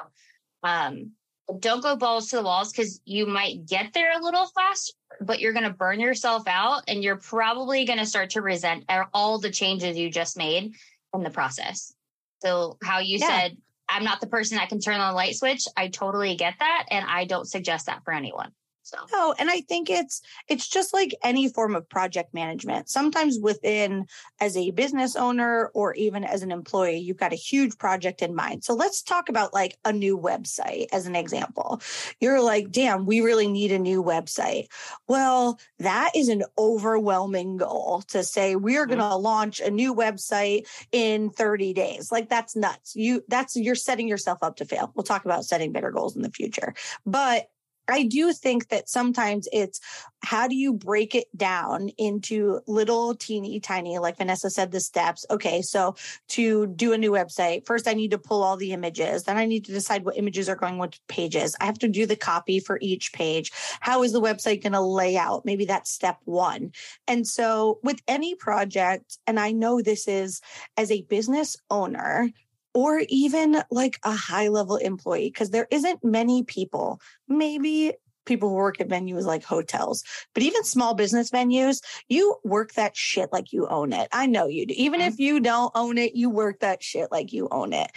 Um, 0.64 1.12
don't 1.60 1.82
go 1.82 1.96
balls 1.96 2.30
to 2.30 2.38
the 2.38 2.42
walls 2.44 2.72
because 2.72 3.00
you 3.06 3.26
might 3.26 3.66
get 3.66 3.94
there 3.94 4.12
a 4.20 4.22
little 4.24 4.46
fast, 4.48 4.96
but 5.22 5.40
you're 5.40 5.54
going 5.54 5.64
to 5.64 5.74
burn 5.74 6.00
yourself 6.00 6.44
out, 6.48 6.84
and 6.88 7.04
you're 7.04 7.16
probably 7.18 7.86
going 7.86 8.00
to 8.00 8.06
start 8.06 8.32
to 8.32 8.42
resent 8.42 8.84
all 9.14 9.40
the 9.40 9.50
changes 9.50 9.98
you 9.98 10.10
just 10.10 10.38
made 10.38 10.74
in 11.14 11.24
the 11.24 11.30
process. 11.30 11.94
So, 12.42 12.78
how 12.84 13.00
you 13.00 13.18
Yeah. 13.18 13.28
said, 13.28 13.58
"I'm 13.90 14.04
not 14.04 14.20
the 14.22 14.28
person 14.28 14.58
that 14.58 14.70
can 14.70 14.80
turn 14.80 15.00
on 15.00 15.12
the 15.12 15.16
light 15.16 15.36
switch," 15.36 15.66
I 15.76 15.88
totally 15.88 16.36
get 16.36 16.56
that, 16.60 16.86
and 16.92 17.06
I 17.08 17.26
don't 17.26 17.48
suggest 17.48 17.86
that 17.86 18.04
for 18.04 18.14
anyone. 18.14 18.52
So, 18.88 18.98
No, 19.12 19.36
and 19.38 19.50
I 19.50 19.60
think 19.62 19.90
it's 19.90 20.22
it's 20.48 20.66
just 20.68 20.94
like 20.94 21.14
any 21.22 21.50
form 21.50 21.76
of 21.76 21.90
project 21.90 22.34
management. 22.34 22.90
Sometimes 22.90 23.38
within 23.38 24.06
as 24.40 24.56
a 24.56 24.72
business 24.72 25.18
owner 25.18 25.72
or 25.74 25.94
even 25.96 26.24
as 26.24 26.42
an 26.42 26.52
employee, 26.52 26.98
you've 27.00 27.18
got 27.18 27.34
a 27.34 27.36
huge 27.36 27.78
project 27.78 28.22
in 28.22 28.34
mind. 28.34 28.64
So 28.64 28.74
let's 28.74 29.02
talk 29.02 29.28
about 29.28 29.54
like 29.54 29.78
a 29.84 29.92
new 29.92 30.18
website 30.18 30.88
as 30.94 31.06
an 31.06 31.18
example. 31.18 31.82
You're 32.22 32.42
like, 32.42 32.72
"Damn, 32.72 33.06
we 33.06 33.20
really 33.20 33.50
need 33.50 33.74
a 33.74 33.80
new 33.80 34.02
website." 34.02 34.68
Well, 35.08 35.60
that 35.80 36.12
is 36.16 36.30
an 36.30 36.44
overwhelming 36.58 37.58
goal 37.58 38.04
to 38.08 38.24
say 38.24 38.56
we 38.56 38.78
are 38.78 38.86
Mhm. 38.86 38.90
going 38.90 39.00
to 39.00 39.16
launch 39.18 39.60
a 39.60 39.70
new 39.70 39.94
website 39.94 40.66
in 40.94 41.30
30 41.30 41.74
days. 41.74 42.10
Like 42.10 42.30
that's 42.30 42.56
nuts. 42.56 42.96
You 42.96 43.24
that's 43.28 43.58
you're 43.58 43.76
setting 43.76 44.08
yourself 44.08 44.40
up 44.42 44.56
to 44.58 44.66
fail. 44.66 44.92
We'll 44.96 45.04
talk 45.04 45.26
about 45.26 45.44
setting 45.46 45.74
bigger 45.74 45.92
goals 45.92 46.16
in 46.16 46.22
the 46.22 46.32
future. 46.32 46.74
But 47.06 47.50
I 47.88 48.04
do 48.04 48.34
think 48.34 48.70
that 48.70 48.90
sometimes 48.90 49.48
it's 49.52 49.80
how 50.24 50.48
do 50.48 50.56
you 50.56 50.74
break 50.74 51.16
it 51.16 51.28
down 51.38 51.90
into 51.98 52.60
little 52.68 53.16
teeny 53.16 53.60
tiny, 53.60 53.98
like 54.00 54.18
Vanessa 54.18 54.50
said, 54.50 54.72
the 54.72 54.80
steps. 54.80 55.26
Okay, 55.30 55.62
so 55.62 55.96
to 56.30 56.68
do 56.68 56.94
a 56.94 56.98
new 56.98 57.12
website, 57.12 57.66
first 57.66 57.88
I 57.88 57.94
need 57.94 58.12
to 58.12 58.18
pull 58.18 58.44
all 58.44 58.58
the 58.58 58.74
images. 58.74 59.24
Then 59.24 59.38
I 59.38 59.46
need 59.46 59.66
to 59.66 59.72
decide 59.72 60.04
what 60.04 60.18
images 60.18 60.50
are 60.50 60.56
going 60.56 60.78
with 60.78 61.00
pages. 61.08 61.56
I 61.62 61.66
have 61.66 61.80
to 61.80 61.88
do 61.88 62.06
the 62.06 62.16
copy 62.16 62.60
for 62.60 62.78
each 62.82 63.14
page. 63.14 63.52
How 63.80 64.04
is 64.04 64.12
the 64.12 64.22
website 64.22 64.64
going 64.64 64.74
to 64.74 64.82
lay 64.82 65.16
out? 65.18 65.46
Maybe 65.46 65.66
that's 65.66 65.92
step 65.92 66.20
one. 66.26 66.72
And 67.08 67.28
so 67.28 67.80
with 67.84 68.02
any 68.08 68.36
project, 68.36 69.18
and 69.28 69.40
I 69.40 69.52
know 69.52 69.82
this 69.82 70.08
is 70.08 70.42
as 70.76 70.92
a 70.92 71.04
business 71.04 71.56
owner, 71.70 72.30
or 72.78 73.02
even 73.10 73.64
like 73.72 73.98
a 74.04 74.12
high 74.12 74.50
level 74.50 74.76
employee, 74.76 75.32
because 75.34 75.50
there 75.50 75.68
isn't 75.72 76.04
many 76.04 76.44
people, 76.44 77.02
maybe 77.28 77.92
people 78.28 78.50
who 78.50 78.56
work 78.56 78.80
at 78.80 78.88
venues 78.88 79.24
like 79.24 79.44
hotels, 79.44 80.04
but 80.36 80.44
even 80.44 80.64
small 80.64 80.94
business 80.94 81.32
venues, 81.32 81.82
you 82.08 82.36
work 82.44 82.74
that 82.74 82.96
shit 82.96 83.34
like 83.34 83.52
you 83.52 83.66
own 83.66 83.94
it. 83.94 84.08
I 84.12 84.28
know 84.28 84.46
you 84.46 84.68
do. 84.68 84.76
Even 84.78 85.00
mm-hmm. 85.00 85.10
if 85.10 85.20
you 85.20 85.40
don't 85.40 85.72
own 85.74 85.98
it, 85.98 86.16
you 86.16 86.30
work 86.30 86.60
that 86.60 86.84
shit 86.84 87.12
like 87.12 87.34
you 87.34 87.48
own 87.50 87.74
it. 87.74 87.90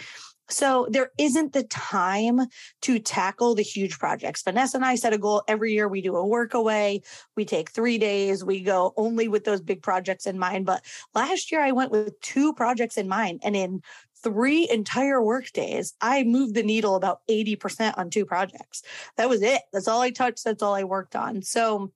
So 0.49 0.87
there 0.89 1.11
isn't 1.17 1.53
the 1.53 1.63
time 1.63 2.41
to 2.81 2.99
tackle 2.99 3.55
the 3.55 3.63
huge 3.63 3.99
projects. 3.99 4.41
Vanessa 4.41 4.77
and 4.77 4.85
I 4.85 4.95
set 4.95 5.13
a 5.13 5.17
goal 5.17 5.43
every 5.47 5.73
year. 5.73 5.87
We 5.87 6.01
do 6.01 6.15
a 6.15 6.27
work 6.27 6.53
away. 6.53 7.03
We 7.37 7.45
take 7.45 7.69
three 7.69 7.97
days. 7.97 8.43
We 8.43 8.61
go 8.61 8.93
only 8.97 9.27
with 9.27 9.45
those 9.45 9.61
big 9.61 9.81
projects 9.81 10.25
in 10.25 10.37
mind. 10.37 10.65
But 10.65 10.83
last 11.15 11.51
year 11.51 11.61
I 11.61 11.71
went 11.71 11.91
with 11.91 12.19
two 12.19 12.53
projects 12.53 12.97
in 12.97 13.07
mind. 13.07 13.41
And 13.43 13.55
in 13.55 13.81
three 14.23 14.69
entire 14.69 15.21
work 15.21 15.51
days, 15.51 15.93
I 16.01 16.23
moved 16.23 16.55
the 16.55 16.63
needle 16.63 16.95
about 16.95 17.21
80% 17.29 17.97
on 17.97 18.09
two 18.09 18.25
projects. 18.25 18.83
That 19.17 19.29
was 19.29 19.41
it. 19.41 19.61
That's 19.73 19.87
all 19.87 20.01
I 20.01 20.11
touched. 20.11 20.43
That's 20.43 20.63
all 20.63 20.73
I 20.73 20.83
worked 20.83 21.15
on. 21.15 21.41
So 21.41 21.91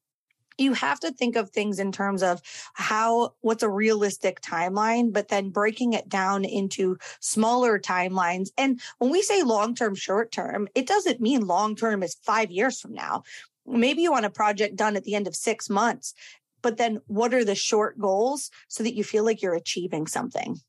you 0.58 0.74
have 0.74 1.00
to 1.01 1.12
think 1.12 1.36
of 1.36 1.50
things 1.50 1.79
in 1.79 1.91
terms 1.91 2.24
of 2.24 2.41
how 2.74 3.34
what's 3.41 3.63
a 3.63 3.70
realistic 3.70 4.41
timeline 4.41 5.12
but 5.12 5.27
then 5.27 5.50
breaking 5.50 5.94
it 5.94 6.08
down 6.08 6.46
into 6.46 6.98
smaller 7.20 7.79
timelines 7.79 8.50
and 8.58 8.79
when 9.00 9.12
we 9.12 9.22
say 9.22 9.44
long 9.44 9.75
term 9.75 9.96
short 9.96 10.32
term 10.32 10.67
it 10.75 10.88
doesn't 10.88 11.22
mean 11.22 11.46
long 11.46 11.75
term 11.75 12.03
is 12.03 12.15
5 12.24 12.51
years 12.51 12.79
from 12.79 12.94
now 12.94 13.24
maybe 13.65 14.01
you 14.01 14.12
want 14.12 14.25
a 14.25 14.29
project 14.29 14.75
done 14.75 14.96
at 14.96 15.03
the 15.03 15.15
end 15.15 15.27
of 15.27 15.36
6 15.36 15.70
months 15.70 16.13
but 16.62 16.77
then 16.77 17.01
what 17.08 17.34
are 17.34 17.46
the 17.46 17.55
short 17.55 18.00
goals 18.00 18.50
so 18.67 18.84
that 18.84 18.96
you 18.96 19.03
feel 19.03 19.24
like 19.24 19.41
you're 19.41 19.55
achieving 19.55 20.08
something 20.08 20.60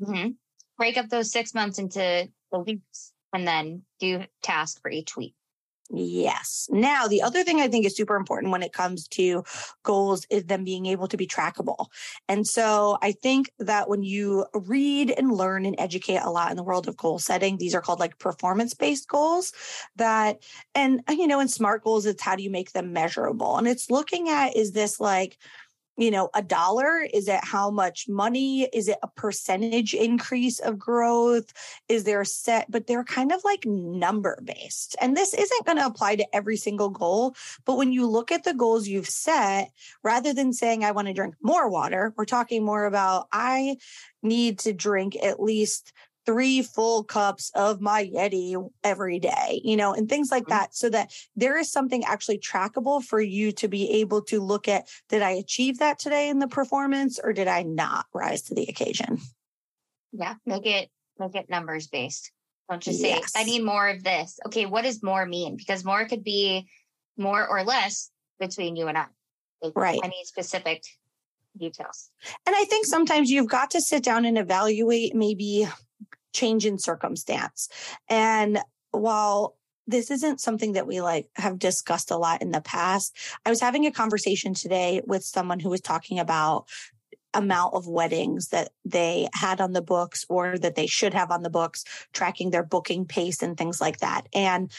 mm-hmm. 0.00 0.30
Break 0.76 0.96
up 0.96 1.08
those 1.08 1.30
6 1.32 1.54
months 1.54 1.78
into 1.78 2.28
the 2.52 2.58
weeks 2.58 3.12
and 3.32 3.46
then 3.46 3.82
do 4.00 4.24
task 4.42 4.80
for 4.80 4.90
each 4.90 5.16
week 5.16 5.34
Yes. 5.90 6.68
Now, 6.70 7.06
the 7.06 7.22
other 7.22 7.44
thing 7.44 7.60
I 7.60 7.68
think 7.68 7.86
is 7.86 7.96
super 7.96 8.16
important 8.16 8.50
when 8.50 8.62
it 8.62 8.72
comes 8.72 9.06
to 9.08 9.44
goals 9.84 10.26
is 10.30 10.44
them 10.44 10.64
being 10.64 10.86
able 10.86 11.06
to 11.08 11.16
be 11.16 11.26
trackable. 11.26 11.86
And 12.28 12.46
so 12.46 12.98
I 13.02 13.12
think 13.12 13.52
that 13.60 13.88
when 13.88 14.02
you 14.02 14.46
read 14.52 15.12
and 15.16 15.30
learn 15.30 15.64
and 15.64 15.76
educate 15.78 16.16
a 16.16 16.30
lot 16.30 16.50
in 16.50 16.56
the 16.56 16.64
world 16.64 16.88
of 16.88 16.96
goal 16.96 17.18
setting, 17.18 17.56
these 17.56 17.74
are 17.74 17.80
called 17.80 18.00
like 18.00 18.18
performance 18.18 18.74
based 18.74 19.08
goals 19.08 19.52
that, 19.94 20.42
and, 20.74 21.02
you 21.08 21.28
know, 21.28 21.40
in 21.40 21.48
SMART 21.48 21.84
goals, 21.84 22.06
it's 22.06 22.22
how 22.22 22.34
do 22.34 22.42
you 22.42 22.50
make 22.50 22.72
them 22.72 22.92
measurable? 22.92 23.56
And 23.56 23.68
it's 23.68 23.90
looking 23.90 24.28
at 24.28 24.56
is 24.56 24.72
this 24.72 24.98
like, 24.98 25.38
you 25.96 26.10
know, 26.10 26.28
a 26.34 26.42
dollar? 26.42 27.00
Is 27.12 27.28
it 27.28 27.40
how 27.42 27.70
much 27.70 28.08
money? 28.08 28.64
Is 28.72 28.88
it 28.88 28.98
a 29.02 29.08
percentage 29.08 29.94
increase 29.94 30.58
of 30.58 30.78
growth? 30.78 31.52
Is 31.88 32.04
there 32.04 32.20
a 32.20 32.26
set, 32.26 32.70
but 32.70 32.86
they're 32.86 33.04
kind 33.04 33.32
of 33.32 33.42
like 33.44 33.64
number 33.64 34.38
based. 34.44 34.96
And 35.00 35.16
this 35.16 35.34
isn't 35.34 35.64
going 35.64 35.78
to 35.78 35.86
apply 35.86 36.16
to 36.16 36.36
every 36.36 36.56
single 36.56 36.90
goal. 36.90 37.34
But 37.64 37.76
when 37.76 37.92
you 37.92 38.06
look 38.06 38.30
at 38.30 38.44
the 38.44 38.54
goals 38.54 38.88
you've 38.88 39.08
set, 39.08 39.70
rather 40.02 40.32
than 40.32 40.52
saying, 40.52 40.84
I 40.84 40.92
want 40.92 41.08
to 41.08 41.14
drink 41.14 41.34
more 41.42 41.68
water, 41.68 42.12
we're 42.16 42.24
talking 42.24 42.64
more 42.64 42.84
about, 42.84 43.28
I 43.32 43.76
need 44.22 44.58
to 44.60 44.72
drink 44.72 45.16
at 45.22 45.42
least 45.42 45.92
three 46.26 46.60
full 46.62 47.04
cups 47.04 47.50
of 47.54 47.80
my 47.80 48.04
Yeti 48.04 48.70
every 48.84 49.18
day, 49.18 49.60
you 49.64 49.76
know, 49.76 49.94
and 49.94 50.08
things 50.08 50.30
like 50.30 50.42
mm-hmm. 50.44 50.50
that, 50.50 50.74
so 50.74 50.90
that 50.90 51.12
there 51.36 51.56
is 51.56 51.70
something 51.70 52.04
actually 52.04 52.38
trackable 52.38 53.02
for 53.02 53.20
you 53.20 53.52
to 53.52 53.68
be 53.68 53.88
able 54.00 54.20
to 54.22 54.40
look 54.40 54.68
at 54.68 54.88
did 55.08 55.22
I 55.22 55.30
achieve 55.30 55.78
that 55.78 55.98
today 55.98 56.28
in 56.28 56.40
the 56.40 56.48
performance 56.48 57.18
or 57.22 57.32
did 57.32 57.48
I 57.48 57.62
not 57.62 58.06
rise 58.12 58.42
to 58.42 58.54
the 58.54 58.64
occasion? 58.64 59.18
Yeah, 60.12 60.34
make 60.44 60.66
it 60.66 60.90
make 61.18 61.34
it 61.34 61.48
numbers 61.48 61.86
based. 61.86 62.32
Don't 62.68 62.82
just 62.82 63.00
say, 63.00 63.10
yes. 63.10 63.32
I 63.36 63.44
need 63.44 63.62
more 63.62 63.88
of 63.88 64.02
this. 64.02 64.40
Okay, 64.46 64.66
what 64.66 64.82
does 64.82 65.02
more 65.02 65.24
mean? 65.24 65.56
Because 65.56 65.84
more 65.84 66.04
could 66.06 66.24
be 66.24 66.66
more 67.16 67.46
or 67.46 67.62
less 67.62 68.10
between 68.40 68.74
you 68.74 68.88
and 68.88 68.98
I. 68.98 69.06
right. 69.74 70.00
I 70.02 70.08
need 70.08 70.24
specific 70.24 70.82
details. 71.56 72.10
And 72.46 72.54
I 72.54 72.64
think 72.64 72.86
sometimes 72.86 73.30
you've 73.30 73.48
got 73.48 73.70
to 73.70 73.80
sit 73.80 74.02
down 74.02 74.24
and 74.24 74.36
evaluate 74.36 75.14
maybe 75.14 75.68
change 76.36 76.66
in 76.66 76.78
circumstance. 76.78 77.68
And 78.08 78.58
while 78.90 79.56
this 79.86 80.10
isn't 80.10 80.40
something 80.40 80.72
that 80.72 80.86
we 80.86 81.00
like 81.00 81.28
have 81.36 81.58
discussed 81.58 82.10
a 82.10 82.16
lot 82.16 82.42
in 82.42 82.50
the 82.50 82.60
past. 82.60 83.16
I 83.44 83.50
was 83.50 83.60
having 83.60 83.86
a 83.86 83.92
conversation 83.92 84.52
today 84.52 85.00
with 85.06 85.22
someone 85.22 85.60
who 85.60 85.70
was 85.70 85.80
talking 85.80 86.18
about 86.18 86.66
amount 87.34 87.74
of 87.74 87.86
weddings 87.86 88.48
that 88.48 88.72
they 88.84 89.28
had 89.34 89.60
on 89.60 89.72
the 89.72 89.82
books 89.82 90.24
or 90.28 90.58
that 90.58 90.74
they 90.74 90.86
should 90.86 91.14
have 91.14 91.30
on 91.30 91.42
the 91.42 91.50
books, 91.50 91.84
tracking 92.12 92.50
their 92.50 92.64
booking 92.64 93.04
pace 93.04 93.42
and 93.42 93.56
things 93.56 93.80
like 93.80 93.98
that. 93.98 94.26
And 94.34 94.72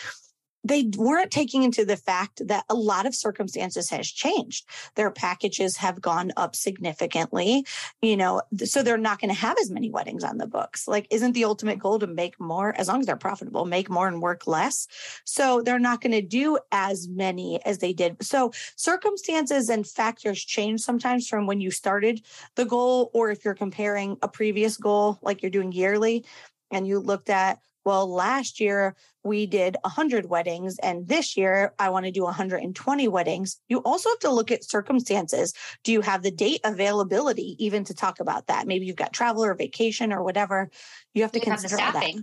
they 0.63 0.89
weren't 0.97 1.31
taking 1.31 1.63
into 1.63 1.85
the 1.85 1.97
fact 1.97 2.45
that 2.47 2.65
a 2.69 2.75
lot 2.75 3.05
of 3.05 3.15
circumstances 3.15 3.89
has 3.89 4.07
changed. 4.07 4.67
Their 4.95 5.11
packages 5.11 5.77
have 5.77 6.01
gone 6.01 6.31
up 6.35 6.55
significantly, 6.55 7.65
you 8.01 8.17
know, 8.17 8.41
so 8.65 8.83
they're 8.83 8.97
not 8.97 9.19
going 9.19 9.29
to 9.29 9.39
have 9.39 9.57
as 9.61 9.71
many 9.71 9.89
weddings 9.89 10.23
on 10.23 10.37
the 10.37 10.47
books. 10.47 10.87
Like, 10.87 11.07
isn't 11.09 11.33
the 11.33 11.45
ultimate 11.45 11.79
goal 11.79 11.99
to 11.99 12.07
make 12.07 12.39
more, 12.39 12.75
as 12.77 12.87
long 12.87 12.99
as 12.99 13.05
they're 13.05 13.15
profitable, 13.15 13.65
make 13.65 13.89
more 13.89 14.07
and 14.07 14.21
work 14.21 14.47
less? 14.47 14.87
So 15.25 15.61
they're 15.61 15.79
not 15.79 16.01
going 16.01 16.11
to 16.11 16.21
do 16.21 16.57
as 16.71 17.07
many 17.07 17.63
as 17.65 17.77
they 17.77 17.93
did. 17.93 18.17
So 18.21 18.51
circumstances 18.75 19.69
and 19.69 19.87
factors 19.87 20.43
change 20.43 20.81
sometimes 20.81 21.27
from 21.27 21.47
when 21.47 21.61
you 21.61 21.71
started 21.71 22.21
the 22.55 22.65
goal, 22.65 23.11
or 23.13 23.31
if 23.31 23.45
you're 23.45 23.53
comparing 23.53 24.17
a 24.21 24.27
previous 24.27 24.77
goal, 24.77 25.19
like 25.21 25.41
you're 25.41 25.51
doing 25.51 25.71
yearly, 25.71 26.25
and 26.71 26.87
you 26.87 26.99
looked 26.99 27.29
at 27.29 27.59
well, 27.87 28.05
last 28.13 28.59
year 28.59 28.97
we 29.23 29.45
did 29.45 29.77
100 29.81 30.25
weddings, 30.25 30.77
and 30.79 31.07
this 31.07 31.37
year 31.37 31.73
I 31.79 31.89
want 31.89 32.05
to 32.05 32.11
do 32.11 32.23
120 32.23 33.07
weddings. 33.07 33.61
You 33.69 33.77
also 33.79 34.09
have 34.09 34.19
to 34.19 34.29
look 34.29 34.51
at 34.51 34.65
circumstances. 34.65 35.53
Do 35.85 35.93
you 35.93 36.01
have 36.01 36.21
the 36.21 36.29
date 36.29 36.59
availability 36.65 37.55
even 37.59 37.85
to 37.85 37.93
talk 37.93 38.19
about 38.19 38.47
that? 38.47 38.67
Maybe 38.67 38.87
you've 38.87 38.97
got 38.97 39.13
travel 39.13 39.45
or 39.45 39.55
vacation 39.55 40.11
or 40.11 40.21
whatever. 40.21 40.69
You 41.13 41.21
have 41.21 41.31
to 41.31 41.39
you 41.39 41.45
consider 41.45 41.77
have 41.77 41.93
that 41.93 42.13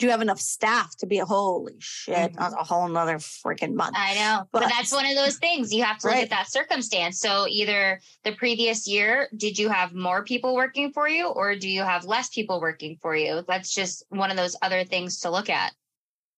do 0.00 0.06
you 0.06 0.10
have 0.10 0.22
enough 0.22 0.40
staff 0.40 0.96
to 0.96 1.06
be 1.06 1.18
a 1.18 1.24
holy 1.24 1.74
shit 1.78 2.32
mm-hmm. 2.32 2.54
a 2.58 2.64
whole 2.64 2.88
nother 2.88 3.18
freaking 3.18 3.74
month 3.74 3.94
i 3.96 4.14
know 4.14 4.42
but, 4.50 4.62
but, 4.62 4.68
that's 4.70 4.92
one 4.92 5.06
of 5.06 5.14
those 5.14 5.36
things 5.36 5.72
you 5.72 5.84
have 5.84 5.98
to 5.98 6.08
right. 6.08 6.16
look 6.16 6.24
at 6.24 6.30
that 6.30 6.50
circumstance 6.50 7.20
so 7.20 7.46
either 7.48 8.00
the 8.24 8.32
previous 8.32 8.88
year 8.88 9.28
did 9.36 9.58
you 9.58 9.68
have 9.68 9.92
more 9.92 10.24
people 10.24 10.54
working 10.54 10.90
for 10.90 11.08
you 11.08 11.28
or 11.28 11.54
do 11.54 11.68
you 11.68 11.82
have 11.82 12.04
less 12.04 12.30
people 12.30 12.60
working 12.60 12.96
for 13.00 13.14
you 13.14 13.44
that's 13.46 13.72
just 13.72 14.02
one 14.08 14.30
of 14.30 14.36
those 14.36 14.56
other 14.62 14.84
things 14.84 15.20
to 15.20 15.30
look 15.30 15.50
at 15.50 15.72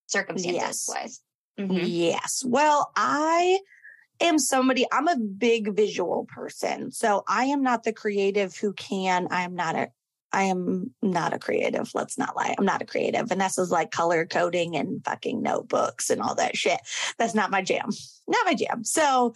circumstances 0.07 0.61
yes. 0.61 0.89
wise 0.89 1.21
mm-hmm. 1.57 1.85
yes 1.85 2.43
well 2.45 2.91
i 2.97 3.57
am 4.19 4.37
somebody 4.37 4.85
i'm 4.91 5.07
a 5.07 5.17
big 5.17 5.73
visual 5.73 6.25
person 6.25 6.91
so 6.91 7.23
i 7.27 7.45
am 7.45 7.63
not 7.63 7.83
the 7.83 7.93
creative 7.93 8.55
who 8.57 8.73
can 8.73 9.27
i 9.31 9.43
am 9.43 9.55
not 9.55 9.75
a 9.75 9.87
I 10.33 10.43
am 10.43 10.93
not 11.01 11.33
a 11.33 11.39
creative. 11.39 11.91
Let's 11.93 12.17
not 12.17 12.35
lie. 12.35 12.55
I'm 12.57 12.65
not 12.65 12.81
a 12.81 12.85
creative. 12.85 13.29
Vanessa's 13.29 13.71
like 13.71 13.91
color 13.91 14.25
coding 14.25 14.75
and 14.75 15.03
fucking 15.05 15.41
notebooks 15.41 16.09
and 16.09 16.21
all 16.21 16.35
that 16.35 16.57
shit. 16.57 16.79
That's 17.17 17.35
not 17.35 17.51
my 17.51 17.61
jam. 17.61 17.89
Not 18.27 18.45
my 18.45 18.55
jam. 18.55 18.83
So, 18.83 19.35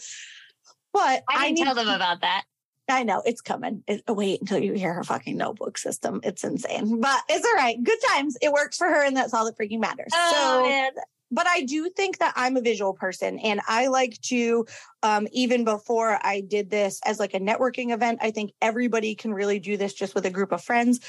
but 0.91 1.23
I 1.29 1.47
didn't 1.47 1.61
I 1.61 1.63
tell 1.65 1.75
them 1.75 1.89
about 1.93 2.21
that. 2.21 2.43
I 2.89 3.03
know 3.03 3.21
it's 3.25 3.41
coming. 3.41 3.83
It, 3.87 4.03
wait 4.07 4.41
until 4.41 4.59
you 4.59 4.73
hear 4.73 4.93
her 4.93 5.03
fucking 5.03 5.37
notebook 5.37 5.77
system. 5.77 6.21
It's 6.23 6.43
insane, 6.43 7.01
but 7.01 7.21
it's 7.29 7.45
all 7.45 7.53
right. 7.53 7.81
Good 7.81 7.99
times. 8.09 8.37
It 8.41 8.51
works 8.51 8.77
for 8.77 8.87
her, 8.87 9.03
and 9.05 9.15
that's 9.15 9.33
all 9.33 9.45
that 9.45 9.57
freaking 9.57 9.79
matters. 9.79 10.11
Oh, 10.13 10.61
so, 10.63 10.69
man 10.69 10.91
but 11.31 11.47
I 11.47 11.61
do 11.61 11.89
think 11.89 12.19
that 12.19 12.33
I'm 12.35 12.57
a 12.57 12.61
visual 12.61 12.93
person 12.93 13.39
and 13.39 13.61
I 13.67 13.87
like 13.87 14.19
to, 14.23 14.65
um, 15.03 15.27
even 15.31 15.63
before 15.63 16.19
I 16.21 16.41
did 16.41 16.69
this 16.69 16.99
as 17.05 17.19
like 17.19 17.33
a 17.33 17.39
networking 17.39 17.93
event, 17.93 18.19
I 18.21 18.31
think 18.31 18.51
everybody 18.61 19.15
can 19.15 19.33
really 19.33 19.59
do 19.59 19.77
this 19.77 19.93
just 19.93 20.15
with 20.15 20.25
a 20.25 20.31
group 20.31 20.51
of 20.51 20.63
friends. 20.63 20.99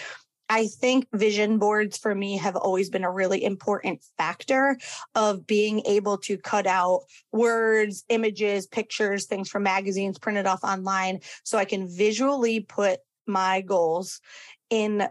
I 0.50 0.66
think 0.66 1.06
vision 1.12 1.58
boards 1.58 1.98
for 1.98 2.14
me 2.14 2.38
have 2.38 2.56
always 2.56 2.88
been 2.88 3.04
a 3.04 3.12
really 3.12 3.44
important 3.44 4.02
factor 4.16 4.78
of 5.14 5.46
being 5.46 5.82
able 5.84 6.16
to 6.18 6.38
cut 6.38 6.66
out 6.66 7.02
words, 7.32 8.04
images, 8.08 8.66
pictures, 8.66 9.26
things 9.26 9.50
from 9.50 9.64
magazines 9.64 10.18
printed 10.18 10.46
off 10.46 10.64
online 10.64 11.20
so 11.44 11.58
I 11.58 11.66
can 11.66 11.86
visually 11.86 12.60
put 12.60 13.00
my 13.26 13.60
goals 13.60 14.20
in 14.70 15.06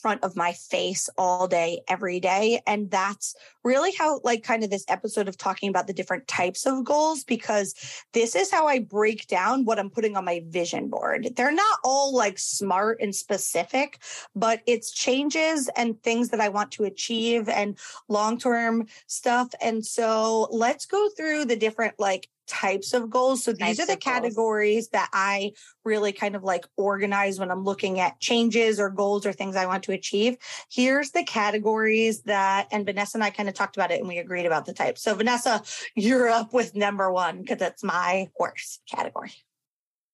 front 0.00 0.22
of 0.22 0.36
my 0.36 0.52
face 0.52 1.08
all 1.18 1.48
day, 1.48 1.82
every 1.88 2.20
day. 2.20 2.60
And 2.66 2.90
that's 2.90 3.34
really 3.64 3.92
how, 3.98 4.20
like, 4.22 4.42
kind 4.42 4.62
of 4.62 4.70
this 4.70 4.84
episode 4.88 5.28
of 5.28 5.36
talking 5.36 5.68
about 5.68 5.86
the 5.86 5.92
different 5.92 6.28
types 6.28 6.66
of 6.66 6.84
goals, 6.84 7.24
because 7.24 7.74
this 8.12 8.36
is 8.36 8.50
how 8.50 8.66
I 8.66 8.78
break 8.80 9.26
down 9.26 9.64
what 9.64 9.78
I'm 9.78 9.90
putting 9.90 10.16
on 10.16 10.24
my 10.24 10.42
vision 10.46 10.88
board. 10.88 11.28
They're 11.36 11.52
not 11.52 11.78
all 11.84 12.14
like 12.14 12.38
smart 12.38 13.00
and 13.00 13.14
specific, 13.14 14.00
but 14.34 14.60
it's 14.66 14.92
changes 14.92 15.68
and 15.76 16.00
things 16.02 16.28
that 16.30 16.40
I 16.40 16.48
want 16.48 16.72
to 16.72 16.84
achieve 16.84 17.48
and 17.48 17.78
long 18.08 18.38
term 18.38 18.86
stuff. 19.06 19.48
And 19.60 19.84
so 19.84 20.48
let's 20.50 20.86
go 20.86 21.08
through 21.16 21.46
the 21.46 21.56
different, 21.56 21.94
like, 21.98 22.28
types 22.46 22.92
of 22.94 23.10
goals. 23.10 23.44
So 23.44 23.52
these 23.52 23.78
Types 23.78 23.80
are 23.80 23.86
the 23.86 23.92
of 23.94 24.00
goals. 24.00 24.14
categories 24.14 24.88
that 24.88 25.08
I 25.12 25.52
really 25.84 26.12
kind 26.12 26.36
of 26.36 26.42
like 26.42 26.66
organize 26.76 27.38
when 27.38 27.50
I'm 27.50 27.64
looking 27.64 28.00
at 28.00 28.20
changes 28.20 28.80
or 28.80 28.90
goals 28.90 29.26
or 29.26 29.32
things 29.32 29.56
I 29.56 29.66
want 29.66 29.84
to 29.84 29.92
achieve. 29.92 30.36
Here's 30.70 31.10
the 31.10 31.24
categories 31.24 32.22
that, 32.22 32.68
and 32.70 32.84
Vanessa 32.86 33.16
and 33.16 33.24
I 33.24 33.30
kind 33.30 33.48
of 33.48 33.54
talked 33.54 33.76
about 33.76 33.90
it 33.90 33.98
and 34.00 34.08
we 34.08 34.18
agreed 34.18 34.46
about 34.46 34.66
the 34.66 34.72
types. 34.72 35.02
So 35.02 35.14
Vanessa, 35.14 35.62
you're 35.94 36.28
up 36.28 36.52
with 36.52 36.74
number 36.74 37.10
one 37.12 37.40
because 37.42 37.60
it's 37.60 37.84
my 37.84 38.28
worst 38.38 38.82
category. 38.90 39.32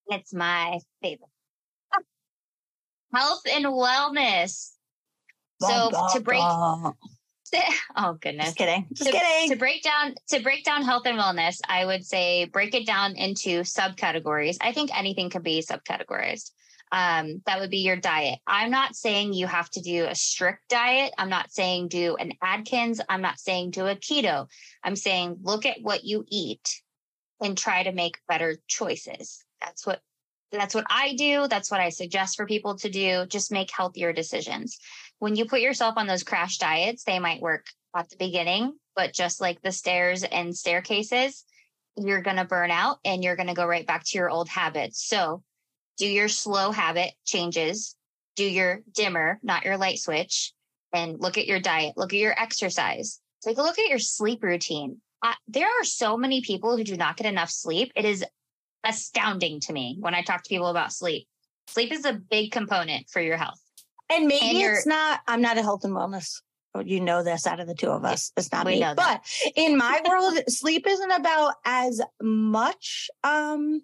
It's 0.08 0.34
my 0.34 0.80
favorite. 1.02 1.28
Health 3.14 3.42
and 3.50 3.66
wellness. 3.66 4.70
So 5.60 5.90
to 6.14 6.20
break, 6.20 6.42
oh 7.96 8.14
goodness, 8.20 8.46
Just 8.46 8.58
kidding. 8.58 8.86
Just 8.92 9.10
to, 9.10 9.16
kidding. 9.16 9.50
to 9.50 9.56
break 9.56 9.82
down 9.82 10.14
to 10.28 10.40
break 10.40 10.64
down 10.64 10.82
health 10.82 11.02
and 11.06 11.18
wellness, 11.18 11.60
I 11.68 11.84
would 11.84 12.04
say 12.04 12.46
break 12.46 12.74
it 12.74 12.86
down 12.86 13.16
into 13.16 13.60
subcategories. 13.60 14.56
I 14.60 14.72
think 14.72 14.96
anything 14.96 15.30
can 15.30 15.42
be 15.42 15.62
subcategorized. 15.62 16.50
Um, 16.90 17.40
that 17.46 17.58
would 17.58 17.70
be 17.70 17.78
your 17.78 17.96
diet. 17.96 18.38
I'm 18.46 18.70
not 18.70 18.94
saying 18.94 19.32
you 19.32 19.46
have 19.46 19.70
to 19.70 19.80
do 19.80 20.04
a 20.04 20.14
strict 20.14 20.68
diet. 20.68 21.12
I'm 21.16 21.30
not 21.30 21.50
saying 21.50 21.88
do 21.88 22.16
an 22.16 22.32
Atkins. 22.42 23.00
I'm 23.08 23.22
not 23.22 23.40
saying 23.40 23.70
do 23.70 23.86
a 23.86 23.96
keto. 23.96 24.46
I'm 24.84 24.96
saying 24.96 25.38
look 25.42 25.64
at 25.64 25.78
what 25.80 26.04
you 26.04 26.24
eat 26.28 26.82
and 27.40 27.56
try 27.56 27.82
to 27.82 27.92
make 27.92 28.18
better 28.28 28.58
choices. 28.68 29.42
That's 29.60 29.86
what 29.86 30.00
that's 30.52 30.74
what 30.74 30.84
I 30.90 31.14
do. 31.14 31.48
That's 31.48 31.70
what 31.70 31.80
I 31.80 31.88
suggest 31.88 32.36
for 32.36 32.44
people 32.44 32.76
to 32.76 32.90
do. 32.90 33.24
Just 33.26 33.50
make 33.50 33.70
healthier 33.70 34.12
decisions. 34.12 34.78
When 35.22 35.36
you 35.36 35.44
put 35.44 35.60
yourself 35.60 35.94
on 35.98 36.08
those 36.08 36.24
crash 36.24 36.58
diets, 36.58 37.04
they 37.04 37.20
might 37.20 37.40
work 37.40 37.66
at 37.94 38.10
the 38.10 38.16
beginning, 38.16 38.72
but 38.96 39.12
just 39.12 39.40
like 39.40 39.62
the 39.62 39.70
stairs 39.70 40.24
and 40.24 40.52
staircases, 40.52 41.44
you're 41.96 42.22
going 42.22 42.38
to 42.38 42.44
burn 42.44 42.72
out 42.72 42.98
and 43.04 43.22
you're 43.22 43.36
going 43.36 43.46
to 43.46 43.54
go 43.54 43.64
right 43.64 43.86
back 43.86 44.02
to 44.04 44.18
your 44.18 44.28
old 44.28 44.48
habits. 44.48 45.06
So 45.06 45.44
do 45.96 46.08
your 46.08 46.26
slow 46.26 46.72
habit 46.72 47.12
changes, 47.24 47.94
do 48.34 48.44
your 48.44 48.82
dimmer, 48.92 49.38
not 49.44 49.64
your 49.64 49.76
light 49.76 50.00
switch, 50.00 50.54
and 50.92 51.20
look 51.20 51.38
at 51.38 51.46
your 51.46 51.60
diet, 51.60 51.96
look 51.96 52.12
at 52.12 52.18
your 52.18 52.34
exercise, 52.36 53.20
take 53.44 53.58
a 53.58 53.62
look 53.62 53.78
at 53.78 53.90
your 53.90 54.00
sleep 54.00 54.42
routine. 54.42 55.00
There 55.46 55.68
are 55.68 55.84
so 55.84 56.16
many 56.16 56.40
people 56.40 56.76
who 56.76 56.82
do 56.82 56.96
not 56.96 57.16
get 57.16 57.28
enough 57.28 57.50
sleep. 57.50 57.92
It 57.94 58.04
is 58.04 58.24
astounding 58.82 59.60
to 59.60 59.72
me 59.72 59.98
when 60.00 60.16
I 60.16 60.22
talk 60.22 60.42
to 60.42 60.48
people 60.48 60.66
about 60.66 60.92
sleep. 60.92 61.28
Sleep 61.68 61.92
is 61.92 62.04
a 62.04 62.12
big 62.12 62.50
component 62.50 63.08
for 63.08 63.22
your 63.22 63.36
health. 63.36 63.61
And 64.12 64.26
maybe 64.26 64.62
And 64.62 64.74
it's 64.76 64.86
not, 64.86 65.20
I'm 65.26 65.40
not 65.40 65.58
a 65.58 65.62
health 65.62 65.84
and 65.84 65.94
wellness. 65.94 66.40
oh, 66.74 66.80
You 66.80 67.00
know 67.00 67.22
this 67.22 67.46
out 67.46 67.60
of 67.60 67.66
the 67.66 67.74
two 67.74 67.88
of 67.90 68.04
us. 68.04 68.32
It's 68.36 68.52
not 68.52 68.66
me. 68.66 68.80
But 68.96 69.22
in 69.56 69.76
my 69.76 70.00
world, 70.08 70.38
sleep 70.48 70.86
isn't 70.86 71.10
about 71.10 71.54
as 71.64 72.00
much 72.22 73.10
um 73.24 73.82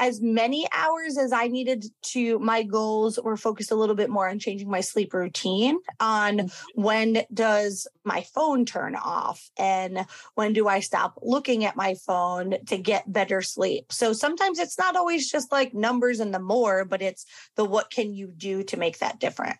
as 0.00 0.20
many 0.22 0.66
hours 0.72 1.18
as 1.18 1.30
I 1.32 1.46
needed 1.48 1.84
to 2.02 2.38
my 2.38 2.62
goals 2.62 3.20
were 3.22 3.36
focused 3.36 3.70
a 3.70 3.76
little 3.76 3.94
bit 3.94 4.08
more 4.08 4.28
on 4.28 4.38
changing 4.38 4.70
my 4.70 4.80
sleep 4.80 5.12
routine 5.14 5.78
on 6.00 6.30
Mm-hmm. 6.40 6.82
when 6.82 7.26
does 7.34 7.86
my 8.04 8.22
phone 8.22 8.64
turn 8.64 8.96
off 8.96 9.50
and 9.58 10.06
when 10.34 10.54
do 10.54 10.68
I 10.68 10.80
stop 10.80 11.18
looking 11.20 11.64
at 11.64 11.76
my 11.76 11.94
phone 12.06 12.54
to 12.66 12.78
get 12.78 13.12
better 13.12 13.42
sleep. 13.42 13.92
So 13.92 14.12
sometimes 14.14 14.58
it's 14.58 14.78
not 14.78 14.96
always 14.96 15.30
just 15.30 15.52
like 15.52 15.74
numbers 15.74 16.20
and 16.20 16.32
the 16.32 16.40
more, 16.40 16.84
but 16.86 17.02
it's 17.02 17.26
the 17.56 17.64
what 17.64 17.90
can 17.90 18.14
you 18.14 18.28
do 18.28 18.62
to 18.64 18.76
make 18.78 18.98
that 18.98 19.20
different. 19.20 19.58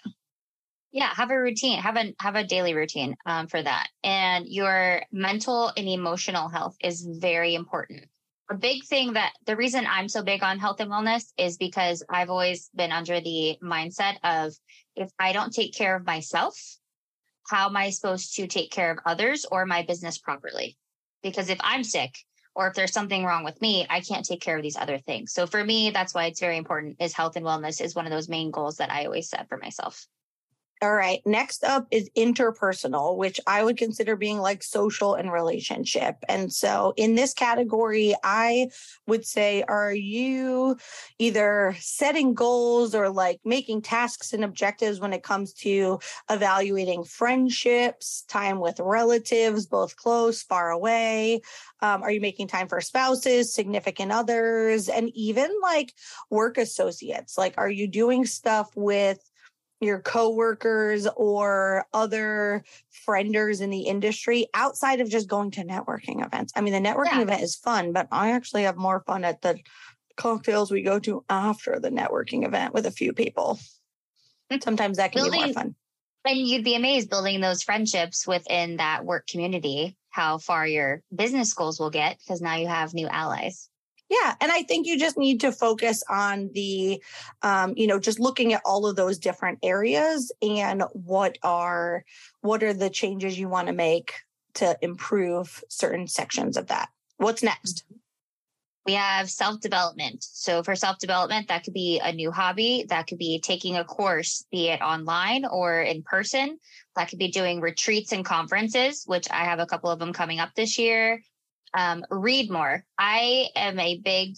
Yeah, 0.92 1.12
have 1.14 1.30
a 1.30 1.38
routine, 1.38 1.80
have 1.80 1.97
a 1.97 2.14
have 2.18 2.35
a 2.35 2.44
daily 2.44 2.75
routine 2.75 3.16
um, 3.26 3.47
for 3.47 3.62
that. 3.62 3.88
And 4.02 4.47
your 4.49 5.02
mental 5.12 5.70
and 5.76 5.88
emotional 5.88 6.49
health 6.49 6.76
is 6.82 7.06
very 7.06 7.54
important. 7.54 8.06
A 8.50 8.57
big 8.57 8.83
thing 8.85 9.12
that 9.12 9.33
the 9.47 9.57
reason 9.57 9.87
I'm 9.87 10.09
so 10.09 10.25
big 10.25 10.42
on 10.42 10.59
health 10.59 10.80
and 10.80 10.90
wellness 10.90 11.33
is 11.38 11.57
because 11.57 12.02
I've 12.11 12.30
always 12.30 12.69
been 12.75 12.90
under 12.90 13.21
the 13.21 13.57
mindset 13.62 14.16
of 14.25 14.52
if 14.97 15.09
I 15.21 15.33
don't 15.33 15.52
take 15.52 15.73
care 15.73 15.95
of 15.95 16.04
myself, 16.04 16.59
how 17.49 17.69
am 17.69 17.76
I 17.76 17.90
supposed 17.90 18.35
to 18.35 18.49
take 18.49 18.73
care 18.73 18.90
of 18.90 18.99
others 19.07 19.47
or 19.50 19.66
my 19.66 19.83
business 19.83 20.18
properly? 20.18 20.77
Because 21.22 21.48
if 21.48 21.59
I'm 21.62 21.85
sick 21.85 22.18
or 22.57 22.66
if 22.66 22.75
there's 22.75 22.92
something 22.92 23.25
wrong 23.25 23.44
with 23.44 23.62
me, 23.62 23.87
I 23.88 24.01
can't 24.01 24.25
take 24.25 24.40
care 24.40 24.57
of 24.57 24.64
these 24.64 24.77
other 24.77 24.98
things. 24.98 25.33
So 25.33 25.46
for 25.46 25.62
me, 25.62 25.90
that's 25.90 26.12
why 26.12 26.25
it's 26.25 26.40
very 26.40 26.57
important 26.57 26.96
is 27.01 27.12
health 27.12 27.37
and 27.37 27.46
wellness 27.46 27.81
is 27.81 27.94
one 27.94 28.07
of 28.07 28.11
those 28.11 28.29
main 28.29 28.51
goals 28.51 28.79
that 28.79 28.90
I 28.90 29.05
always 29.05 29.29
set 29.29 29.48
for 29.48 29.59
myself. 29.59 30.09
All 30.83 30.95
right. 30.95 31.21
Next 31.27 31.62
up 31.62 31.87
is 31.90 32.09
interpersonal, 32.16 33.19
which 33.19 33.38
I 33.47 33.62
would 33.62 33.77
consider 33.77 34.16
being 34.16 34.38
like 34.38 34.62
social 34.62 35.14
and 35.14 35.31
relationship. 35.31 36.16
And 36.27 36.51
so 36.51 36.95
in 36.97 37.16
this 37.16 37.35
category, 37.35 38.14
I 38.25 38.71
would 39.07 39.27
say, 39.27 39.62
are 39.62 39.93
you 39.93 40.79
either 41.19 41.77
setting 41.79 42.33
goals 42.33 42.95
or 42.95 43.11
like 43.11 43.40
making 43.45 43.83
tasks 43.83 44.33
and 44.33 44.43
objectives 44.43 45.01
when 45.01 45.12
it 45.12 45.23
comes 45.23 45.53
to 45.55 45.99
evaluating 46.31 47.05
friendships, 47.05 48.23
time 48.23 48.59
with 48.59 48.81
relatives, 48.81 49.66
both 49.66 49.97
close, 49.97 50.43
far 50.43 50.71
away? 50.71 51.43
Um, 51.83 52.03
are 52.03 52.11
you 52.11 52.23
making 52.23 52.49
time 52.49 52.69
for 52.69 52.81
spouses, 52.81 53.53
significant 53.53 54.12
others, 54.12 54.88
and 54.88 55.11
even 55.14 55.51
like 55.62 55.93
work 56.31 56.57
associates? 56.57 57.37
Like, 57.37 57.53
are 57.59 57.71
you 57.71 57.87
doing 57.87 58.25
stuff 58.25 58.71
with 58.75 59.30
your 59.81 60.01
coworkers 60.01 61.07
or 61.16 61.87
other 61.93 62.64
frienders 63.07 63.61
in 63.62 63.71
the 63.71 63.83
industry 63.83 64.47
outside 64.53 65.01
of 65.01 65.09
just 65.09 65.29
going 65.29 65.51
to 65.53 65.64
networking 65.64 66.25
events. 66.25 66.53
I 66.55 66.61
mean, 66.61 66.73
the 66.73 66.88
networking 66.88 67.16
Yeah. 67.16 67.23
event 67.23 67.43
is 67.43 67.57
fun, 67.57 67.93
but 67.93 68.07
I 68.12 68.33
actually 68.33 68.64
have 68.64 68.77
more 68.77 69.03
fun 69.07 69.25
at 69.25 69.40
the 69.40 69.59
cocktails 70.16 70.71
we 70.71 70.83
go 70.83 70.99
to 71.01 71.25
after 71.31 71.81
the 71.81 71.88
networking 71.90 72.45
event 72.47 72.75
with 72.75 72.85
a 72.85 72.90
few 72.90 73.14
people. 73.14 73.59
Hmm. 74.51 74.59
Sometimes 74.62 74.99
that 74.99 75.12
can 75.12 75.31
be 75.31 75.31
more 75.31 75.53
fun. 75.53 75.75
And 76.27 76.37
you'd 76.37 76.64
be 76.64 76.75
amazed 76.75 77.09
building 77.09 77.40
those 77.40 77.62
friendships 77.62 78.27
within 78.27 78.77
that 78.77 79.07
work 79.07 79.27
community, 79.27 79.97
how 80.11 80.37
far 80.37 80.66
your 80.66 81.03
business 81.14 81.55
goals 81.55 81.81
will 81.81 81.88
get 81.88 82.19
because 82.19 82.43
now 82.43 82.57
you 82.57 82.66
have 82.66 82.93
new 82.93 83.09
allies. 83.09 83.69
Yeah. 84.11 84.35
And 84.40 84.51
I 84.51 84.64
think 84.64 84.88
you 84.88 84.99
just 84.99 85.16
need 85.16 85.40
to 85.40 85.53
focus 85.53 86.03
on 86.11 86.51
the, 86.53 87.01
um, 87.42 87.75
you 87.77 87.87
know, 87.87 88.01
just 88.01 88.18
looking 88.18 88.53
at 88.53 88.61
all 88.64 88.87
of 88.87 88.96
those 88.96 89.18
different 89.18 89.61
areas 89.62 90.33
and 90.42 90.83
what 90.92 91.38
are, 91.44 92.05
what 92.40 92.64
are 92.64 92.75
the 92.75 92.90
changes 92.90 93.38
you 93.38 93.49
want 93.49 93.68
to 93.68 93.73
make 93.73 94.14
to 94.55 94.77
improve 94.83 95.62
certain 95.68 96.09
sections 96.09 96.57
of 96.57 96.66
that. 96.66 96.88
What's 97.18 97.44
next? 97.44 97.85
We 98.87 98.94
have 98.94 99.31
self 99.31 99.61
development. 99.61 100.25
So, 100.25 100.62
for 100.62 100.75
self 100.75 100.99
development, 100.99 101.49
that 101.49 101.64
could 101.64 101.75
be 101.75 102.01
a 102.03 102.12
new 102.12 102.33
hobby. 102.33 102.87
That 102.88 103.07
could 103.07 103.18
be 103.18 103.38
taking 103.38 103.77
a 103.77 103.85
course, 103.85 104.44
be 104.51 104.68
it 104.68 104.81
online 104.81 105.44
or 105.44 105.83
in 105.83 106.03
person. 106.03 106.59
That 106.96 107.09
could 107.09 107.18
be 107.18 107.31
doing 107.31 107.61
retreats 107.61 108.12
and 108.12 108.25
conferences, 108.25 109.05
which 109.07 109.31
I 109.31 109.44
have 109.44 109.61
a 109.61 109.66
couple 109.66 109.90
of 109.90 109.99
them 109.99 110.12
coming 110.12 110.40
up 110.40 110.55
this 110.57 110.79
year. 110.79 111.23
Um, 111.74 112.04
read 112.11 112.50
more. 112.50 112.85
I 112.98 113.48
am 113.54 113.78
a 113.78 113.98
big 113.98 114.37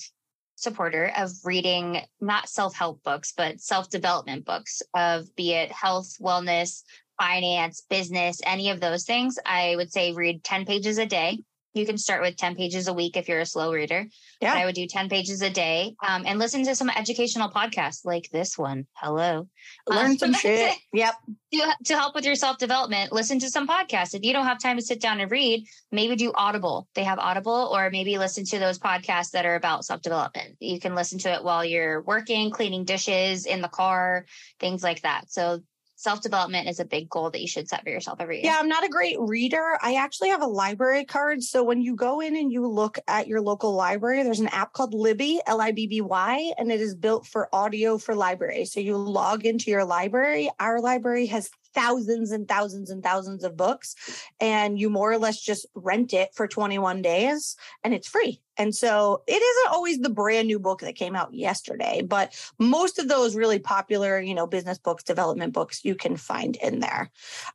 supporter 0.56 1.12
of 1.16 1.30
reading 1.44 2.00
not 2.20 2.48
self 2.48 2.74
help 2.74 3.02
books, 3.02 3.32
but 3.36 3.60
self 3.60 3.90
development 3.90 4.44
books 4.44 4.82
of 4.94 5.34
be 5.36 5.52
it 5.52 5.72
health, 5.72 6.16
wellness, 6.20 6.82
finance, 7.18 7.82
business, 7.88 8.40
any 8.44 8.70
of 8.70 8.80
those 8.80 9.04
things. 9.04 9.38
I 9.44 9.74
would 9.76 9.92
say 9.92 10.12
read 10.12 10.44
10 10.44 10.64
pages 10.66 10.98
a 10.98 11.06
day. 11.06 11.42
You 11.74 11.87
can 11.87 11.96
start 11.98 12.22
with 12.22 12.37
10 12.37 12.54
pages 12.56 12.88
a 12.88 12.92
week 12.92 13.16
if 13.16 13.28
you're 13.28 13.40
a 13.40 13.46
slow 13.46 13.72
reader. 13.72 14.06
Yeah. 14.40 14.54
I 14.54 14.66
would 14.66 14.74
do 14.74 14.87
10 14.87 15.08
pages 15.08 15.40
a 15.42 15.50
day 15.50 15.94
um, 16.06 16.24
and 16.26 16.38
listen 16.38 16.64
to 16.64 16.74
some 16.74 16.90
educational 16.90 17.48
podcasts 17.48 18.04
like 18.04 18.28
this 18.30 18.58
one. 18.58 18.87
Hello. 18.94 19.48
Learn 19.88 20.12
Um, 20.12 20.18
some 20.18 20.32
shit. 20.42 20.76
Yep. 20.92 21.14
To, 21.54 21.76
to 21.87 21.94
help 21.96 22.14
with 22.14 22.24
your 22.24 22.35
self 22.35 22.58
development, 22.58 23.12
listen 23.12 23.38
to 23.40 23.50
some 23.50 23.66
podcasts. 23.66 24.14
If 24.14 24.22
you 24.22 24.32
don't 24.32 24.46
have 24.46 24.58
time 24.58 24.76
to 24.76 24.82
sit 24.82 25.00
down 25.00 25.20
and 25.20 25.30
read, 25.30 25.66
maybe 25.90 26.16
do 26.16 26.32
Audible. 26.35 26.88
They 26.94 27.04
have 27.04 27.18
Audible, 27.18 27.70
or 27.72 27.90
maybe 27.90 28.18
listen 28.18 28.44
to 28.46 28.58
those 28.58 28.78
podcasts 28.78 29.30
that 29.32 29.46
are 29.46 29.54
about 29.54 29.85
self 29.85 30.02
development. 30.02 30.56
You 30.61 30.80
can 30.80 30.94
listen 30.94 31.18
to 31.20 31.32
it 31.32 31.44
while 31.44 31.64
you're 31.64 32.02
working, 32.02 32.50
cleaning 32.50 32.85
dishes, 32.85 33.46
in 33.46 33.61
the 33.61 33.68
car, 33.68 34.24
things 34.61 34.82
like 34.82 35.02
that. 35.02 35.30
So, 35.30 35.61
self 36.02 36.20
development 36.20 36.68
is 36.68 36.80
a 36.80 36.84
big 36.84 37.08
goal 37.08 37.30
that 37.30 37.40
you 37.40 37.48
should 37.48 37.68
set 37.68 37.82
for 37.82 37.90
yourself 37.90 38.20
every 38.20 38.42
year. 38.42 38.52
Yeah, 38.52 38.58
I'm 38.58 38.68
not 38.68 38.84
a 38.84 38.88
great 38.88 39.16
reader. 39.20 39.78
I 39.80 39.94
actually 39.94 40.30
have 40.30 40.42
a 40.42 40.46
library 40.46 41.04
card. 41.04 41.42
So 41.42 41.62
when 41.62 41.80
you 41.80 41.94
go 41.94 42.20
in 42.20 42.36
and 42.36 42.52
you 42.52 42.66
look 42.66 42.98
at 43.06 43.28
your 43.28 43.40
local 43.40 43.74
library, 43.74 44.22
there's 44.22 44.40
an 44.40 44.48
app 44.48 44.72
called 44.72 44.94
Libby, 44.94 45.40
L 45.46 45.60
I 45.60 45.72
B 45.72 45.86
B 45.86 46.00
Y, 46.00 46.52
and 46.58 46.72
it 46.72 46.80
is 46.80 46.94
built 46.94 47.26
for 47.26 47.48
audio 47.54 47.98
for 47.98 48.14
libraries. 48.14 48.72
So 48.72 48.80
you 48.80 48.96
log 48.96 49.46
into 49.46 49.70
your 49.70 49.84
library. 49.84 50.50
Our 50.58 50.80
library 50.80 51.26
has 51.26 51.50
thousands 51.74 52.32
and 52.32 52.46
thousands 52.46 52.90
and 52.90 53.02
thousands 53.02 53.44
of 53.44 53.56
books 53.56 53.94
and 54.40 54.78
you 54.78 54.90
more 54.90 55.10
or 55.10 55.18
less 55.18 55.40
just 55.40 55.66
rent 55.74 56.12
it 56.12 56.28
for 56.34 56.46
21 56.46 57.02
days 57.02 57.56
and 57.82 57.94
it's 57.94 58.08
free. 58.08 58.40
And 58.58 58.74
so 58.74 59.22
it 59.26 59.42
isn't 59.42 59.72
always 59.72 59.98
the 59.98 60.10
brand 60.10 60.48
new 60.48 60.58
book 60.58 60.80
that 60.80 60.94
came 60.94 61.16
out 61.16 61.32
yesterday, 61.32 62.02
but 62.02 62.34
most 62.58 62.98
of 62.98 63.08
those 63.08 63.34
really 63.34 63.58
popular, 63.58 64.20
you 64.20 64.34
know, 64.34 64.46
business 64.46 64.78
books, 64.78 65.02
development 65.02 65.52
books 65.52 65.84
you 65.84 65.94
can 65.94 66.16
find 66.16 66.56
in 66.56 66.80
there. 66.80 67.10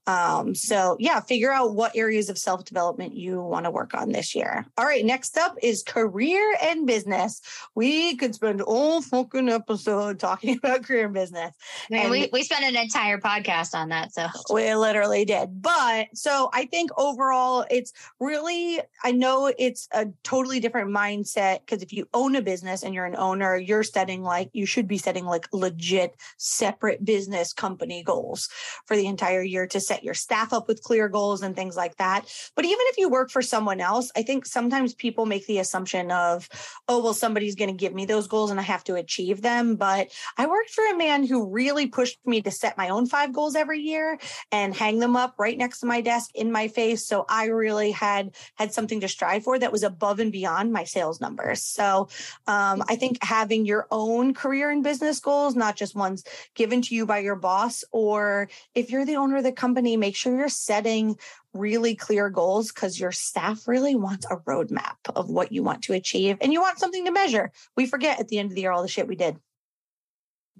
Um, 0.07 0.55
so 0.55 0.97
yeah, 0.99 1.19
figure 1.19 1.51
out 1.51 1.75
what 1.75 1.95
areas 1.95 2.29
of 2.29 2.37
self 2.37 2.65
development 2.65 3.15
you 3.15 3.41
want 3.41 3.65
to 3.65 3.71
work 3.71 3.93
on 3.93 4.11
this 4.11 4.33
year. 4.35 4.65
All 4.77 4.85
right, 4.85 5.05
next 5.05 5.37
up 5.37 5.55
is 5.61 5.83
career 5.83 6.55
and 6.61 6.87
business. 6.87 7.41
We 7.75 8.15
could 8.15 8.33
spend 8.35 8.61
all 8.61 9.01
fucking 9.01 9.49
episode 9.49 10.19
talking 10.19 10.57
about 10.63 10.83
career 10.83 11.05
and 11.05 11.13
business. 11.13 11.55
I 11.89 11.93
mean, 11.93 12.01
and 12.01 12.11
we 12.11 12.29
we 12.33 12.43
spent 12.43 12.63
an 12.63 12.75
entire 12.75 13.19
podcast 13.19 13.75
on 13.75 13.89
that, 13.89 14.13
so 14.13 14.27
we 14.53 14.73
literally 14.75 15.25
did. 15.25 15.61
But 15.61 16.07
so 16.13 16.49
I 16.53 16.65
think 16.65 16.91
overall, 16.97 17.65
it's 17.69 17.93
really 18.19 18.79
I 19.03 19.11
know 19.11 19.53
it's 19.57 19.87
a 19.91 20.07
totally 20.23 20.59
different 20.59 20.86
mindset 20.87 21.59
because 21.61 21.81
if 21.81 21.93
you 21.93 22.07
own 22.13 22.35
a 22.35 22.41
business 22.41 22.83
and 22.83 22.93
you're 22.93 23.05
an 23.05 23.15
owner, 23.15 23.55
you're 23.55 23.83
setting 23.83 24.23
like 24.23 24.49
you 24.53 24.65
should 24.65 24.87
be 24.87 24.97
setting 24.97 25.25
like 25.25 25.47
legit 25.53 26.15
separate 26.37 27.03
business 27.03 27.53
company 27.53 28.03
goals 28.03 28.49
for 28.85 28.95
the 28.95 29.07
entire 29.07 29.41
year 29.41 29.67
to 29.67 29.79
set 29.79 30.03
your 30.03 30.13
staff 30.13 30.53
up 30.53 30.67
with 30.67 30.83
clear 30.83 31.09
goals 31.09 31.41
and 31.41 31.55
things 31.55 31.75
like 31.75 31.95
that. 31.97 32.25
But 32.55 32.65
even 32.65 32.79
if 32.81 32.97
you 32.97 33.09
work 33.09 33.29
for 33.29 33.41
someone 33.41 33.81
else, 33.81 34.11
I 34.15 34.23
think 34.23 34.45
sometimes 34.45 34.93
people 34.93 35.25
make 35.25 35.45
the 35.47 35.59
assumption 35.59 36.11
of, 36.11 36.49
oh, 36.87 37.01
well, 37.01 37.13
somebody's 37.13 37.55
going 37.55 37.69
to 37.69 37.75
give 37.75 37.93
me 37.93 38.05
those 38.05 38.27
goals 38.27 38.51
and 38.51 38.59
I 38.59 38.63
have 38.63 38.83
to 38.85 38.95
achieve 38.95 39.41
them. 39.41 39.75
But 39.75 40.09
I 40.37 40.47
worked 40.47 40.71
for 40.71 40.85
a 40.85 40.97
man 40.97 41.25
who 41.25 41.49
really 41.49 41.87
pushed 41.87 42.19
me 42.25 42.41
to 42.41 42.51
set 42.51 42.77
my 42.77 42.89
own 42.89 43.05
five 43.05 43.33
goals 43.33 43.55
every 43.55 43.79
year 43.79 44.19
and 44.51 44.75
hang 44.75 44.99
them 44.99 45.15
up 45.15 45.35
right 45.37 45.57
next 45.57 45.79
to 45.79 45.85
my 45.85 46.01
desk 46.01 46.31
in 46.35 46.51
my 46.51 46.67
face. 46.67 47.05
So 47.05 47.25
I 47.27 47.45
really 47.45 47.91
had 47.91 48.35
had 48.55 48.73
something 48.73 49.01
to 49.01 49.07
strive 49.07 49.43
for 49.43 49.59
that 49.59 49.71
was 49.71 49.83
above 49.83 50.19
and 50.19 50.31
beyond 50.31 50.71
my 50.77 50.83
sales 50.83 51.19
numbers. 51.19 51.63
So 51.63 52.07
um, 52.45 52.83
I 52.87 52.95
think 52.95 53.17
having 53.23 53.65
your 53.65 53.87
own 53.89 54.35
career 54.35 54.69
and 54.69 54.83
business 54.83 55.19
goals, 55.19 55.55
not 55.55 55.75
just 55.75 55.95
ones 55.95 56.23
given 56.53 56.83
to 56.83 56.95
you 56.95 57.07
by 57.07 57.19
your 57.19 57.35
boss, 57.35 57.83
or 57.91 58.47
if 58.75 58.91
you're 58.91 59.05
the 59.05 59.15
owner 59.15 59.37
of 59.37 59.43
the 59.43 59.51
company, 59.51 59.97
make 59.97 60.15
sure 60.15 60.37
you're 60.37 60.49
setting 60.49 61.17
really 61.53 61.95
clear 61.95 62.29
goals 62.29 62.71
because 62.71 62.99
your 62.99 63.11
staff 63.11 63.67
really 63.67 63.95
wants 63.95 64.27
a 64.29 64.37
roadmap 64.37 64.97
of 65.15 65.29
what 65.29 65.51
you 65.51 65.63
want 65.63 65.81
to 65.81 65.93
achieve 65.93 66.37
and 66.41 66.53
you 66.53 66.61
want 66.61 66.77
something 66.77 67.05
to 67.05 67.11
measure. 67.11 67.51
We 67.75 67.87
forget 67.87 68.19
at 68.19 68.27
the 68.27 68.37
end 68.37 68.51
of 68.51 68.55
the 68.55 68.61
year 68.61 68.71
all 68.71 68.83
the 68.83 68.87
shit 68.87 69.07
we 69.07 69.15
did. 69.15 69.35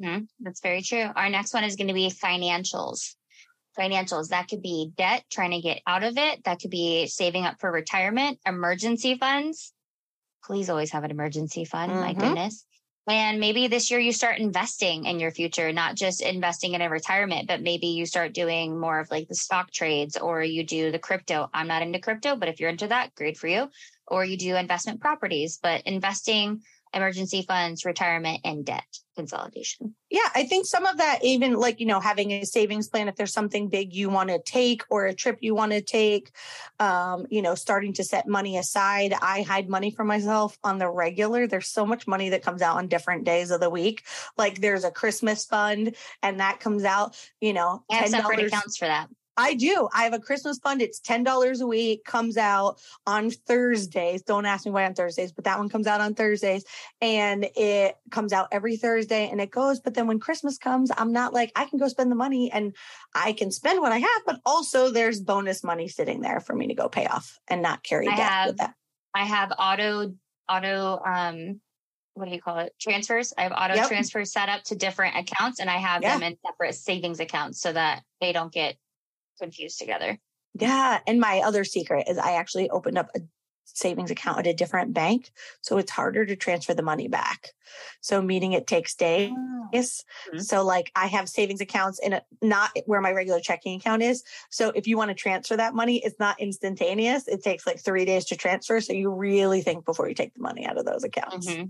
Mm-hmm. 0.02 0.24
That's 0.40 0.62
very 0.62 0.82
true. 0.82 1.06
Our 1.16 1.30
next 1.30 1.54
one 1.54 1.64
is 1.64 1.76
going 1.76 1.90
to 1.90 1.94
be 1.94 2.10
financials 2.10 3.16
financials. 3.78 4.30
That 4.30 4.48
could 4.48 4.62
be 4.62 4.92
debt, 4.98 5.24
trying 5.30 5.52
to 5.52 5.62
get 5.62 5.82
out 5.86 6.04
of 6.04 6.18
it. 6.18 6.44
That 6.44 6.60
could 6.60 6.72
be 6.72 7.08
saving 7.08 7.46
up 7.46 7.60
for 7.60 7.72
retirement, 7.72 8.40
emergency 8.46 9.18
funds, 9.18 9.74
please 10.44 10.70
always 10.70 10.92
have 10.92 11.04
an 11.04 11.12
emergency 11.12 11.66
fund. 11.66 11.92
Mm-hmm. 11.92 12.02
My 12.02 12.14
goodness. 12.14 12.66
And 13.10 13.40
maybe 13.40 13.68
this 13.68 13.90
year 13.90 14.02
you 14.02 14.12
start 14.12 14.38
investing 14.38 15.06
in 15.06 15.20
your 15.20 15.32
future, 15.32 15.72
not 15.72 15.96
just 15.96 16.22
investing 16.22 16.74
in 16.74 16.82
a 16.82 16.90
retirement, 16.90 17.48
but 17.48 17.62
maybe 17.62 17.88
you 17.88 18.06
start 18.06 18.34
doing 18.34 18.78
more 18.78 19.00
of 19.00 19.10
like 19.10 19.30
the 19.30 19.36
stock 19.36 19.72
trades 19.72 20.18
or 20.18 20.44
you 20.44 20.66
do 20.66 20.92
the 20.92 21.00
crypto. 21.00 21.50
I'm 21.54 21.68
not 21.68 21.82
into 21.82 22.00
crypto, 22.00 22.36
but 22.36 22.50
if 22.50 22.60
you're 22.60 22.70
into 22.70 22.88
that, 22.88 23.16
great 23.16 23.38
for 23.38 23.48
you. 23.48 23.70
Or 24.08 24.26
you 24.26 24.38
do 24.38 24.58
investment 24.58 25.00
properties, 25.00 25.58
but 25.62 25.84
investing 25.84 26.62
emergency 26.94 27.44
funds, 27.48 27.86
retirement, 27.86 28.42
and 28.44 28.66
debt 28.66 28.86
consolidation. 29.16 29.96
Yeah, 30.10 30.30
I 30.36 30.44
think 30.44 30.66
some 30.66 30.86
of 30.86 30.98
that, 30.98 31.20
even 31.24 31.56
like, 31.56 31.80
you 31.80 31.86
know, 31.86 32.00
having 32.00 32.32
a 32.32 32.46
savings 32.46 32.88
plan, 32.88 33.08
if 33.08 33.16
there's 33.16 33.34
something 33.34 33.68
big 33.68 33.94
you 33.94 34.10
want 34.10 34.30
to 34.30 34.40
take 34.40 34.84
or 34.90 35.08
a 35.08 35.14
trip 35.14 35.40
you 35.42 35.56
want 35.56 35.72
to 35.72 35.82
take, 35.82 36.32
um, 36.80 37.26
you 37.30 37.42
know, 37.42 37.56
starting 37.56 37.94
to 37.94 38.04
set 38.04 38.28
money 38.28 38.58
aside. 38.58 39.14
I 39.20 39.42
hide 39.42 39.70
money 39.70 39.92
for 39.92 40.06
myself 40.06 40.58
on 40.64 40.78
the 40.78 40.90
regular. 40.90 41.48
There's 41.48 41.68
so 41.68 41.86
much 41.86 42.08
money 42.08 42.30
that 42.30 42.44
comes 42.44 42.62
out 42.62 42.78
on 42.78 42.88
different 42.88 43.24
days 43.24 43.52
of 43.52 43.60
the 43.60 43.70
week. 43.70 44.04
Like 44.38 44.62
there's 44.62 44.84
a 44.84 44.92
Christmas 44.92 45.46
fund 45.46 45.96
and 46.22 46.40
that 46.40 46.60
comes 46.60 46.84
out, 46.84 47.18
you 47.42 47.54
know, 47.54 47.84
I 47.92 47.96
have 47.96 48.10
separate 48.10 48.46
accounts 48.46 48.78
for 48.78 48.86
that. 48.86 49.10
I 49.38 49.54
do. 49.54 49.88
I 49.94 50.04
have 50.04 50.14
a 50.14 50.20
Christmas 50.20 50.58
fund. 50.58 50.82
It's 50.82 51.00
$10 51.00 51.62
a 51.62 51.68
week, 51.68 52.04
comes 52.04 52.38
out 52.38 52.80
on 53.06 53.30
Thursdays. 53.30 54.24
Don't 54.24 54.48
ask 54.48 54.66
me 54.66 54.72
why 54.72 54.86
on 54.86 54.96
Thursdays, 54.96 55.32
but 55.32 55.44
that 55.44 55.60
one 55.60 55.70
comes 55.70 55.86
out 55.86 56.02
on 56.02 56.16
Thursdays 56.16 56.66
and 57.02 57.48
it 57.56 57.96
comes 58.10 58.34
out 58.34 58.48
every 58.52 58.78
Thursday 58.78 59.30
and 59.30 59.40
it 59.40 59.52
goes. 59.52 59.80
But 59.80 59.94
then 59.94 60.08
when 60.08 60.20
Christmas 60.20 60.58
comes, 60.58 60.92
I'm 60.98 61.14
not 61.14 61.34
like, 61.34 61.52
I 61.56 61.66
can 61.66 61.78
go 61.78 61.88
spend 61.88 62.12
the 62.12 62.16
money 62.16 62.52
and 62.52 62.76
I 63.14 63.34
can 63.34 63.52
spend 63.52 63.80
what 63.80 63.92
I 63.92 64.00
have, 64.00 64.22
but 64.26 64.42
also 64.44 64.90
there's 64.90 65.22
bonus 65.22 65.64
money 65.64 65.88
sitting 65.88 66.22
there 66.22 66.40
for 66.40 66.56
me 66.56 66.68
to 66.68 66.74
go 66.74 66.90
pay 66.90 67.06
off 67.06 67.40
and 67.48 67.62
not 67.62 67.84
carry 67.84 68.08
I 68.08 68.16
debt 68.16 68.30
have, 68.30 68.48
with 68.48 68.58
that. 68.58 68.74
I 69.14 69.26
have 69.26 69.54
auto, 69.60 70.16
auto, 70.50 71.00
um, 71.06 71.62
what 72.16 72.26
do 72.28 72.34
you 72.34 72.42
call 72.42 72.58
it? 72.58 72.74
Transfers. 72.82 73.32
I 73.38 73.44
have 73.44 73.52
auto 73.52 73.76
yep. 73.76 73.88
transfers 73.88 74.32
set 74.32 74.50
up 74.50 74.64
to 74.64 74.76
different 74.76 75.16
accounts 75.16 75.60
and 75.60 75.70
I 75.70 75.78
have 75.78 76.02
yeah. 76.02 76.14
them 76.14 76.24
in 76.24 76.38
separate 76.44 76.74
savings 76.74 77.20
accounts 77.20 77.62
so 77.62 77.72
that 77.72 78.02
they 78.20 78.34
don't 78.34 78.52
get 78.52 78.76
confused 79.38 79.80
together. 79.80 80.18
Yeah. 80.54 81.00
And 81.08 81.20
my 81.20 81.42
other 81.46 81.64
secret 81.64 82.08
is 82.10 82.18
I 82.18 82.34
actually 82.34 82.70
opened 82.70 82.98
up 82.98 83.10
a 83.16 83.22
savings 83.66 84.10
account 84.10 84.40
at 84.40 84.48
a 84.48 84.54
different 84.54 84.94
bank. 84.94 85.32
So 85.62 85.78
it's 85.78 85.92
harder 85.92 86.26
to 86.26 86.36
transfer 86.36 86.74
the 86.74 86.82
money 86.82 87.08
back. 87.08 87.52
So 88.02 88.22
meaning 88.22 88.54
it 88.54 88.66
takes 88.66 88.96
days. 88.96 89.32
Oh. 89.36 89.70
Mm-hmm. 89.76 90.40
So 90.40 90.64
like 90.64 90.92
I 90.96 91.08
have 91.08 91.30
savings 91.30 91.62
accounts 91.62 92.00
in 92.00 92.14
a, 92.14 92.22
not 92.42 92.72
where 92.86 93.02
my 93.02 93.12
regular 93.12 93.40
checking 93.40 93.78
account 93.80 94.02
is. 94.02 94.24
So 94.50 94.72
if 94.74 94.88
you 94.88 94.98
want 94.98 95.10
to 95.10 95.16
transfer 95.16 95.58
that 95.58 95.76
money, 95.76 96.02
it's 96.04 96.20
not 96.20 96.40
instantaneous. 96.40 97.28
It 97.28 97.44
takes 97.44 97.68
like 97.68 97.80
three 97.80 98.06
days 98.06 98.26
to 98.26 98.36
transfer. 98.36 98.80
So 98.82 98.94
you 98.94 99.12
really 99.12 99.62
think 99.62 99.86
before 99.86 100.08
you 100.08 100.16
take 100.16 100.34
the 100.34 100.42
money 100.42 100.66
out 100.66 100.78
of 100.78 100.86
those 100.86 101.04
accounts. 101.04 101.48
Mm-hmm. 101.48 101.66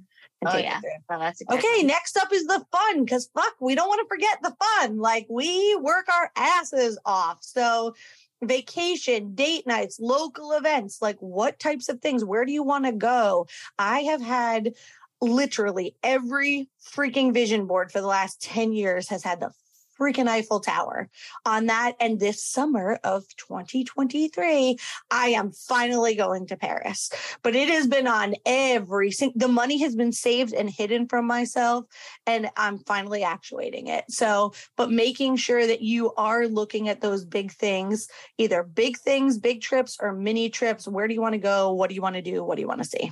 Oh 0.45 0.57
yeah. 0.57 0.79
Well, 1.09 1.19
that's 1.19 1.41
okay. 1.51 1.83
Next 1.83 2.15
up 2.17 2.31
is 2.31 2.45
the 2.45 2.63
fun 2.71 3.03
because 3.03 3.29
fuck, 3.33 3.55
we 3.59 3.75
don't 3.75 3.87
want 3.87 4.01
to 4.01 4.07
forget 4.07 4.39
the 4.43 4.55
fun. 4.59 4.97
Like 4.97 5.25
we 5.29 5.75
work 5.81 6.07
our 6.13 6.31
asses 6.35 6.97
off. 7.05 7.39
So 7.41 7.95
vacation, 8.43 9.33
date 9.33 9.65
nights, 9.65 9.99
local 9.99 10.51
events, 10.51 11.01
like 11.01 11.17
what 11.19 11.59
types 11.59 11.89
of 11.89 12.01
things? 12.01 12.23
Where 12.23 12.45
do 12.45 12.51
you 12.51 12.63
want 12.63 12.85
to 12.85 12.91
go? 12.91 13.47
I 13.79 14.01
have 14.01 14.21
had 14.21 14.73
literally 15.21 15.95
every 16.03 16.69
freaking 16.93 17.33
vision 17.33 17.65
board 17.65 17.91
for 17.91 17.99
the 17.99 18.07
last 18.07 18.41
10 18.43 18.73
years 18.73 19.09
has 19.09 19.23
had 19.23 19.39
the 19.39 19.51
freaking 19.99 20.27
Eiffel 20.27 20.59
Tower 20.59 21.09
on 21.45 21.67
that. 21.67 21.93
And 21.99 22.19
this 22.19 22.43
summer 22.43 22.99
of 23.03 23.23
2023, 23.37 24.77
I 25.11 25.27
am 25.29 25.51
finally 25.51 26.15
going 26.15 26.47
to 26.47 26.57
Paris. 26.57 27.09
But 27.43 27.55
it 27.55 27.69
has 27.69 27.87
been 27.87 28.07
on 28.07 28.35
every 28.45 29.11
single, 29.11 29.39
the 29.39 29.47
money 29.47 29.79
has 29.79 29.95
been 29.95 30.11
saved 30.11 30.53
and 30.53 30.69
hidden 30.69 31.07
from 31.07 31.25
myself. 31.25 31.85
And 32.25 32.49
I'm 32.57 32.79
finally 32.79 33.23
actuating 33.23 33.87
it. 33.87 34.05
So, 34.09 34.53
but 34.75 34.91
making 34.91 35.37
sure 35.37 35.65
that 35.65 35.81
you 35.81 36.13
are 36.15 36.47
looking 36.47 36.89
at 36.89 37.01
those 37.01 37.25
big 37.25 37.51
things, 37.51 38.07
either 38.37 38.63
big 38.63 38.97
things, 38.97 39.37
big 39.37 39.61
trips, 39.61 39.97
or 39.99 40.13
mini 40.13 40.49
trips. 40.49 40.87
Where 40.87 41.07
do 41.07 41.13
you 41.13 41.21
want 41.21 41.33
to 41.33 41.39
go? 41.39 41.73
What 41.73 41.89
do 41.89 41.95
you 41.95 42.01
want 42.01 42.15
to 42.15 42.21
do? 42.21 42.43
What 42.43 42.55
do 42.55 42.61
you 42.61 42.67
want 42.67 42.83
to 42.83 42.89
see? 42.89 43.11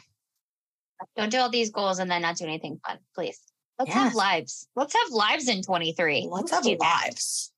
Don't 1.15 1.29
do 1.29 1.39
all 1.39 1.49
these 1.49 1.71
goals 1.71 1.99
and 1.99 2.09
then 2.09 2.21
not 2.21 2.37
do 2.37 2.45
anything 2.45 2.79
fun, 2.85 2.99
please. 3.13 3.39
Let's 3.79 3.89
yes. 3.89 3.97
have 3.97 4.15
lives. 4.15 4.67
Let's 4.75 4.93
have 4.93 5.11
lives 5.11 5.49
in 5.49 5.61
23. 5.61 6.27
Let's, 6.29 6.51
Let's 6.51 6.67
have 6.67 6.79
lives. 6.79 7.51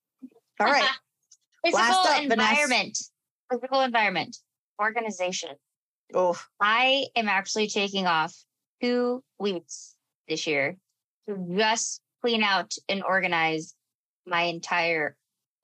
All 0.60 0.68
right. 0.68 0.90
Physical 1.66 1.86
up, 1.86 2.22
environment. 2.22 2.98
Vanessa. 2.98 3.12
Physical 3.52 3.82
environment. 3.82 4.38
Organization. 4.82 5.52
Oh. 6.14 6.40
I 6.60 7.06
am 7.16 7.28
actually 7.28 7.68
taking 7.68 8.08
off 8.08 8.36
two 8.82 9.24
weeks 9.40 9.96
this 10.28 10.48
year 10.48 10.78
to 11.28 11.38
just 11.56 12.02
clean 12.22 12.44
out 12.44 12.74
and 12.90 13.04
organize 13.04 13.76
my 14.26 14.44
entire 14.44 15.16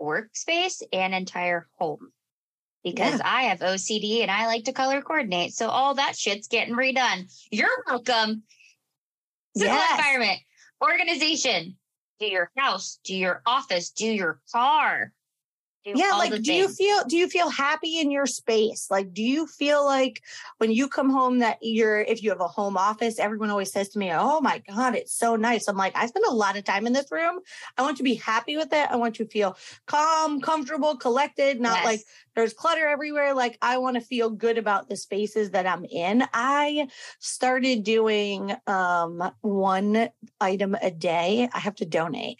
workspace 0.02 0.82
and 0.92 1.14
entire 1.14 1.68
home 1.78 2.12
because 2.84 3.20
yeah. 3.20 3.22
I 3.26 3.44
have 3.44 3.60
OCD 3.60 4.22
and 4.22 4.32
I 4.32 4.48
like 4.48 4.66
to 4.66 4.74
color 4.74 5.02
coordinate. 5.02 5.54
So 5.54 5.70
all 5.70 5.96
that 5.96 6.18
shit's 6.18 6.48
getting 6.48 6.76
redone. 6.76 7.32
You're 7.52 7.70
welcome. 7.88 8.44
Civil 9.56 9.76
yes. 9.76 10.00
environment, 10.00 10.40
organization, 10.84 11.78
do 12.20 12.26
your 12.26 12.52
house, 12.58 13.00
do 13.04 13.16
your 13.16 13.42
office, 13.46 13.92
do 13.92 14.06
your 14.08 14.42
car. 14.52 15.14
Yeah, 15.86 16.12
like 16.18 16.32
do 16.32 16.42
things. 16.42 16.48
you 16.50 16.68
feel 16.70 17.04
do 17.06 17.18
you 17.18 17.28
feel 17.28 17.50
happy 17.50 18.00
in 18.00 18.10
your 18.10 18.26
space? 18.26 18.88
Like 18.90 19.14
do 19.14 19.22
you 19.22 19.48
feel 19.48 19.84
like 19.84 20.24
when 20.58 20.72
you 20.72 20.88
come 20.88 21.10
home 21.10 21.40
that 21.40 21.58
you're 21.62 22.00
if 22.02 22.24
you 22.24 22.30
have 22.30 22.40
a 22.40 22.48
home 22.48 22.78
office, 22.78 23.20
everyone 23.20 23.50
always 23.50 23.72
says 23.72 23.90
to 23.90 24.00
me, 24.00 24.12
"Oh 24.14 24.40
my 24.40 24.60
god, 24.60 24.96
it's 24.96 25.14
so 25.14 25.36
nice." 25.36 25.68
I'm 25.68 25.76
like, 25.76 25.96
I 25.96 26.06
spend 26.06 26.26
a 26.26 26.34
lot 26.34 26.58
of 26.58 26.64
time 26.64 26.88
in 26.88 26.94
this 26.94 27.12
room. 27.12 27.40
I 27.78 27.82
want 27.82 27.98
to 27.98 28.04
be 28.04 28.16
happy 28.16 28.56
with 28.56 28.72
it. 28.72 28.90
I 28.90 28.96
want 28.96 29.16
to 29.16 29.26
feel 29.26 29.58
calm, 29.86 30.40
comfortable, 30.40 30.96
collected, 30.96 31.60
not 31.60 31.78
yes. 31.78 31.86
like 31.86 32.02
there's 32.36 32.54
clutter 32.54 32.88
everywhere. 32.88 33.34
Like 33.34 33.58
I 33.62 33.78
want 33.78 33.96
to 33.96 34.02
feel 34.02 34.30
good 34.30 34.58
about 34.58 34.88
the 34.88 34.96
spaces 34.96 35.52
that 35.52 35.68
I'm 35.68 35.86
in. 35.86 36.24
I 36.34 36.88
started 37.20 37.84
doing 37.84 38.56
um 38.68 39.32
one 39.42 40.10
item 40.40 40.76
a 40.82 40.92
day. 40.92 41.50
I 41.54 41.60
have 41.60 41.76
to 41.76 41.86
donate. 41.86 42.40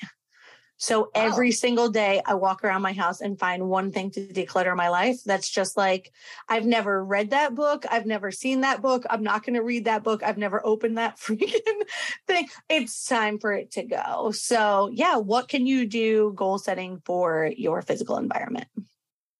So 0.84 1.10
every 1.16 1.48
oh. 1.48 1.52
single 1.52 1.88
day 1.88 2.22
I 2.26 2.34
walk 2.34 2.62
around 2.62 2.82
my 2.82 2.92
house 2.92 3.22
and 3.22 3.40
find 3.40 3.70
one 3.70 3.94
thing 3.94 4.12
to 4.12 4.28
declutter 4.28 4.76
my 4.76 4.90
life. 4.90 5.24
That's 5.24 5.50
just 5.50 5.78
like, 5.78 6.12
I've 6.50 6.66
never 6.66 7.06
read 7.06 7.30
that 7.30 7.56
book. 7.56 7.86
I've 7.90 8.06
never 8.06 8.32
seen 8.32 8.62
that 8.62 8.82
book. 8.82 9.06
I'm 9.10 9.24
not 9.24 9.46
going 9.46 9.54
to 9.54 9.64
read 9.64 9.86
that 9.86 10.04
book. 10.04 10.24
I've 10.24 10.38
never 10.38 10.60
opened 10.66 10.98
that 10.98 11.18
freaking 11.22 11.84
thing. 12.28 12.50
It's 12.68 13.06
time 13.06 13.40
for 13.40 13.54
it 13.54 13.72
to 13.72 13.84
go. 13.84 14.32
So 14.32 14.90
yeah, 14.92 15.16
what 15.16 15.48
can 15.48 15.66
you 15.66 15.88
do 15.88 16.34
goal 16.36 16.58
setting 16.58 17.02
for 17.06 17.50
your 17.56 17.82
physical 17.82 18.18
environment? 18.18 18.68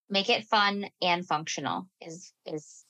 Make 0.10 0.30
it 0.30 0.46
fun 0.46 0.86
and 1.02 1.28
functional 1.28 1.90
is, 2.00 2.32
is 2.46 2.86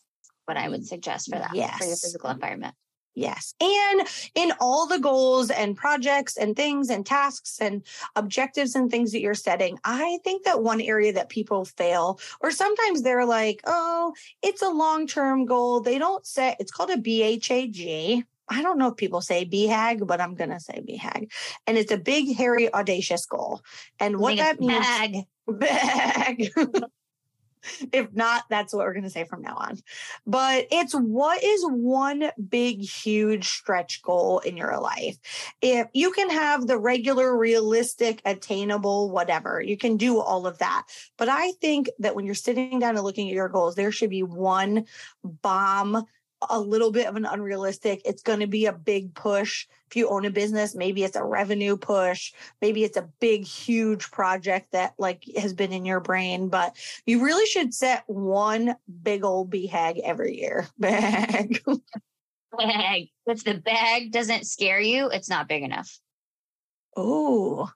what 0.46 0.58
I 0.58 0.70
would 0.70 0.82
mm. 0.82 0.86
suggest 0.86 1.32
for 1.32 1.40
that 1.40 1.56
yes. 1.56 1.80
for 1.80 1.86
your 1.86 1.96
physical 1.96 2.30
environment. 2.30 2.76
Yes. 3.16 3.54
And 3.62 4.08
in 4.34 4.54
all 4.60 4.88
the 4.88 5.00
goals 5.00 5.52
and 5.52 5.76
projects 5.76 6.38
and 6.38 6.56
things 6.56 6.90
and 6.90 7.06
tasks 7.06 7.60
and 7.62 7.84
objectives 8.16 8.76
and 8.76 8.90
things 8.90 9.12
that 9.12 9.22
you're 9.22 9.36
setting, 9.36 9.78
I 9.84 10.20
think 10.24 10.46
that 10.46 10.64
one 10.64 10.82
area 10.82 11.14
that 11.14 11.30
people 11.30 11.66
fail, 11.66 12.20
or 12.42 12.52
sometimes 12.52 13.04
they're 13.04 13.26
like, 13.26 13.62
oh, 13.66 14.14
it's 14.42 14.62
a 14.62 14.70
long 14.70 15.06
term 15.08 15.46
goal. 15.46 15.80
They 15.80 16.00
don't 16.00 16.26
set, 16.26 16.58
it's 16.60 16.72
called 16.72 16.90
a 16.90 16.98
BHAG. 16.98 18.24
I 18.50 18.62
don't 18.62 18.78
know 18.78 18.90
if 18.90 18.98
people 18.98 19.22
say 19.22 19.46
BHAG, 19.46 20.06
but 20.06 20.20
I'm 20.20 20.36
going 20.36 20.50
to 20.50 20.60
say 20.60 20.82
BHAG. 20.88 21.32
And 21.66 21.78
it's 21.78 21.92
a 21.92 21.98
big, 21.98 22.36
hairy, 22.36 22.74
audacious 22.74 23.26
goal. 23.26 23.62
And 24.00 24.18
what 24.18 24.38
that 24.38 24.60
means. 24.60 24.80
Bag. 24.80 25.18
Bag. 25.48 26.52
if 27.92 28.14
not, 28.14 28.44
that's 28.50 28.74
what 28.74 28.86
we're 28.86 28.94
going 28.94 29.04
to 29.04 29.10
say 29.10 29.24
from 29.24 29.42
now 29.42 29.56
on. 29.56 29.80
But 30.26 30.68
it's 30.72 30.94
what 30.94 31.44
is 31.44 31.64
one 31.66 32.32
big, 32.50 32.82
huge 32.82 33.48
stretch 33.48 34.02
goal 34.02 34.40
in 34.40 34.58
your 34.58 34.80
life? 34.80 35.18
If 35.62 35.88
you 35.94 36.12
can 36.12 36.30
have 36.30 36.68
the 36.68 36.78
regular, 36.78 37.36
realistic, 37.38 38.22
attainable, 38.26 39.10
whatever, 39.12 39.62
you 39.62 39.78
can 39.78 39.98
do 39.98 40.20
all 40.20 40.48
of 40.48 40.60
that. 40.60 40.86
But 41.18 41.30
I 41.30 41.52
think 41.62 41.90
that 42.00 42.16
when 42.16 42.26
you're 42.26 42.36
sitting 42.36 42.80
down 42.80 42.96
and 42.96 43.04
looking 43.04 43.28
at 43.28 43.34
your 43.34 43.50
goals, 43.50 43.76
there 43.76 43.92
should 43.92 44.10
be 44.10 44.24
one 44.24 44.86
bomb 45.24 46.06
a 46.50 46.60
little 46.60 46.92
bit 46.92 47.08
of 47.08 47.16
an 47.16 47.26
unrealistic. 47.26 48.02
It's 48.06 48.22
going 48.22 48.40
to 48.40 48.48
be 48.48 48.66
a 48.66 48.74
big 48.74 49.14
push. 49.14 49.68
If 49.88 49.96
you 49.96 50.10
own 50.10 50.26
a 50.26 50.30
business, 50.30 50.76
maybe 50.76 51.04
it's 51.04 51.16
a 51.16 51.24
revenue 51.24 51.78
push. 51.78 52.34
Maybe 52.62 52.84
it's 52.84 52.98
a 52.98 53.10
big, 53.20 53.46
huge 53.46 54.12
project 54.12 54.72
that 54.72 54.94
like 54.98 55.24
has 55.38 55.54
been 55.54 55.72
in 55.72 55.86
your 55.86 56.00
brain, 56.00 56.50
but 56.50 56.76
you 57.06 57.24
really 57.24 57.46
should 57.46 57.74
set 57.74 58.04
one 58.08 58.76
big 59.02 59.24
old 59.24 59.52
BHAG 59.52 60.00
every 60.04 60.40
year. 60.40 60.68
Bag. 60.80 61.64
bag. 62.58 63.10
If 63.26 63.44
the 63.44 63.56
bag 63.56 64.12
doesn't 64.12 64.46
scare 64.46 64.80
you, 64.80 65.10
it's 65.10 65.30
not 65.30 65.48
big 65.48 65.64
enough. 65.64 66.00
Oh, 66.96 67.70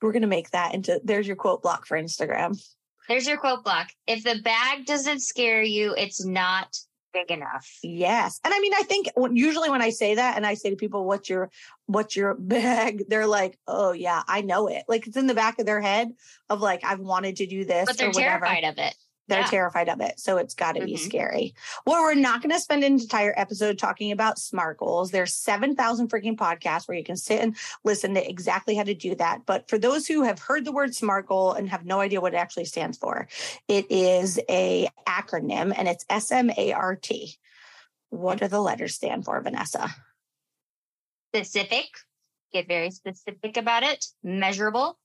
we're 0.00 0.12
going 0.12 0.22
to 0.22 0.28
make 0.28 0.50
that 0.50 0.74
into 0.74 1.00
there's 1.04 1.26
your 1.26 1.36
quote 1.36 1.62
block 1.62 1.86
for 1.86 1.96
Instagram. 1.96 2.60
There's 3.08 3.26
your 3.26 3.36
quote 3.36 3.64
block. 3.64 3.90
If 4.06 4.24
the 4.24 4.40
bag 4.42 4.86
doesn't 4.86 5.20
scare 5.20 5.62
you, 5.62 5.94
it's 5.96 6.24
not 6.24 6.76
big 7.12 7.30
enough. 7.30 7.68
Yes. 7.82 8.40
And 8.44 8.52
I 8.52 8.60
mean, 8.60 8.72
I 8.74 8.82
think 8.82 9.08
usually 9.32 9.70
when 9.70 9.82
I 9.82 9.90
say 9.90 10.14
that 10.16 10.36
and 10.36 10.46
I 10.46 10.54
say 10.54 10.70
to 10.70 10.76
people, 10.76 11.04
what's 11.04 11.28
your, 11.28 11.50
what's 11.86 12.16
your 12.16 12.34
bag? 12.38 13.04
They're 13.08 13.26
like, 13.26 13.58
oh 13.66 13.92
yeah, 13.92 14.22
I 14.26 14.40
know 14.40 14.68
it. 14.68 14.84
Like 14.88 15.06
it's 15.06 15.16
in 15.16 15.26
the 15.26 15.34
back 15.34 15.58
of 15.58 15.66
their 15.66 15.80
head 15.80 16.12
of 16.48 16.60
like, 16.60 16.84
I've 16.84 17.00
wanted 17.00 17.36
to 17.36 17.46
do 17.46 17.64
this. 17.64 17.86
But 17.86 17.98
they're 17.98 18.12
terrified 18.12 18.64
of 18.64 18.78
it. 18.78 18.94
They're 19.28 19.40
yeah. 19.40 19.46
terrified 19.46 19.88
of 19.88 20.00
it. 20.00 20.18
So 20.18 20.38
it's 20.38 20.54
got 20.54 20.72
to 20.72 20.80
mm-hmm. 20.80 20.86
be 20.86 20.96
scary. 20.96 21.54
Well, 21.86 22.02
we're 22.02 22.14
not 22.14 22.42
going 22.42 22.50
to 22.50 22.60
spend 22.60 22.82
an 22.82 22.94
entire 22.94 23.32
episode 23.36 23.78
talking 23.78 24.10
about 24.10 24.38
SMART 24.38 24.78
goals. 24.78 25.10
There's 25.10 25.32
7,000 25.32 26.10
freaking 26.10 26.36
podcasts 26.36 26.88
where 26.88 26.98
you 26.98 27.04
can 27.04 27.16
sit 27.16 27.40
and 27.40 27.56
listen 27.84 28.14
to 28.14 28.28
exactly 28.28 28.74
how 28.74 28.82
to 28.82 28.94
do 28.94 29.14
that. 29.14 29.46
But 29.46 29.68
for 29.68 29.78
those 29.78 30.06
who 30.06 30.22
have 30.22 30.40
heard 30.40 30.64
the 30.64 30.72
word 30.72 30.94
SMART 30.94 31.26
goal 31.26 31.52
and 31.52 31.68
have 31.70 31.84
no 31.84 32.00
idea 32.00 32.20
what 32.20 32.34
it 32.34 32.38
actually 32.38 32.64
stands 32.64 32.98
for, 32.98 33.28
it 33.68 33.90
is 33.90 34.40
a 34.48 34.88
acronym 35.06 35.72
and 35.76 35.86
it's 35.88 36.04
S 36.10 36.32
M 36.32 36.50
A 36.56 36.72
R 36.72 36.96
T. 36.96 37.36
What 38.10 38.40
do 38.40 38.48
the 38.48 38.60
letters 38.60 38.94
stand 38.94 39.24
for, 39.24 39.40
Vanessa? 39.40 39.88
Specific. 41.34 41.86
Get 42.52 42.68
very 42.68 42.90
specific 42.90 43.56
about 43.56 43.84
it. 43.84 44.04
Measurable, 44.22 44.98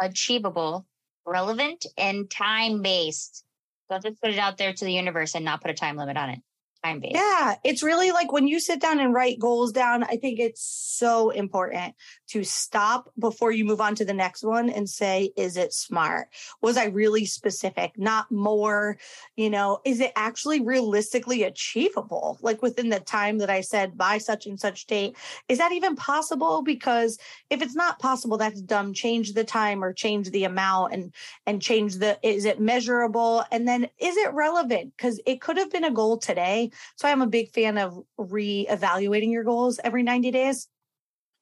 achievable, 0.00 0.84
relevant, 1.24 1.86
and 1.96 2.28
time 2.28 2.82
based. 2.82 3.44
Don't 3.90 4.02
just 4.02 4.20
put 4.22 4.30
it 4.32 4.38
out 4.38 4.58
there 4.58 4.72
to 4.72 4.84
the 4.84 4.92
universe 4.92 5.34
and 5.34 5.44
not 5.44 5.62
put 5.62 5.70
a 5.70 5.74
time 5.74 5.96
limit 5.96 6.16
on 6.16 6.30
it 6.30 6.40
time 6.84 7.00
based. 7.00 7.14
Yeah, 7.14 7.56
it's 7.64 7.82
really 7.82 8.12
like 8.12 8.32
when 8.32 8.48
you 8.48 8.60
sit 8.60 8.80
down 8.80 9.00
and 9.00 9.12
write 9.12 9.38
goals 9.38 9.72
down, 9.72 10.04
I 10.04 10.16
think 10.16 10.38
it's 10.38 10.62
so 10.62 11.30
important 11.30 11.94
to 12.28 12.44
stop 12.44 13.10
before 13.18 13.52
you 13.52 13.64
move 13.64 13.80
on 13.80 13.94
to 13.96 14.04
the 14.04 14.14
next 14.14 14.44
one 14.44 14.68
and 14.70 14.88
say, 14.88 15.32
is 15.36 15.56
it 15.56 15.72
smart? 15.72 16.28
Was 16.60 16.76
I 16.76 16.86
really 16.86 17.24
specific? 17.24 17.92
Not 17.96 18.30
more, 18.30 18.98
you 19.36 19.50
know, 19.50 19.80
is 19.84 20.00
it 20.00 20.12
actually 20.16 20.60
realistically 20.60 21.42
achievable? 21.42 22.38
Like 22.42 22.62
within 22.62 22.90
the 22.90 23.00
time 23.00 23.38
that 23.38 23.50
I 23.50 23.60
said 23.60 23.96
by 23.96 24.18
such 24.18 24.46
and 24.46 24.58
such 24.58 24.86
date, 24.86 25.16
is 25.48 25.58
that 25.58 25.72
even 25.72 25.96
possible? 25.96 26.62
Because 26.62 27.18
if 27.50 27.62
it's 27.62 27.74
not 27.74 27.98
possible, 27.98 28.36
that's 28.36 28.60
dumb. 28.60 28.92
Change 28.92 29.32
the 29.32 29.44
time 29.44 29.82
or 29.82 29.92
change 29.92 30.30
the 30.30 30.44
amount 30.44 30.92
and 30.92 31.12
and 31.46 31.62
change 31.62 31.96
the 31.96 32.18
is 32.22 32.44
it 32.44 32.60
measurable? 32.60 33.44
And 33.50 33.66
then 33.66 33.88
is 33.98 34.16
it 34.16 34.32
relevant? 34.32 34.96
Because 34.96 35.20
it 35.26 35.40
could 35.40 35.56
have 35.56 35.70
been 35.70 35.84
a 35.84 35.90
goal 35.90 36.18
today 36.18 36.67
so 36.96 37.08
I'm 37.08 37.22
a 37.22 37.26
big 37.26 37.50
fan 37.50 37.78
of 37.78 37.98
re-evaluating 38.16 39.30
your 39.30 39.44
goals 39.44 39.80
every 39.82 40.02
90 40.02 40.30
days 40.30 40.68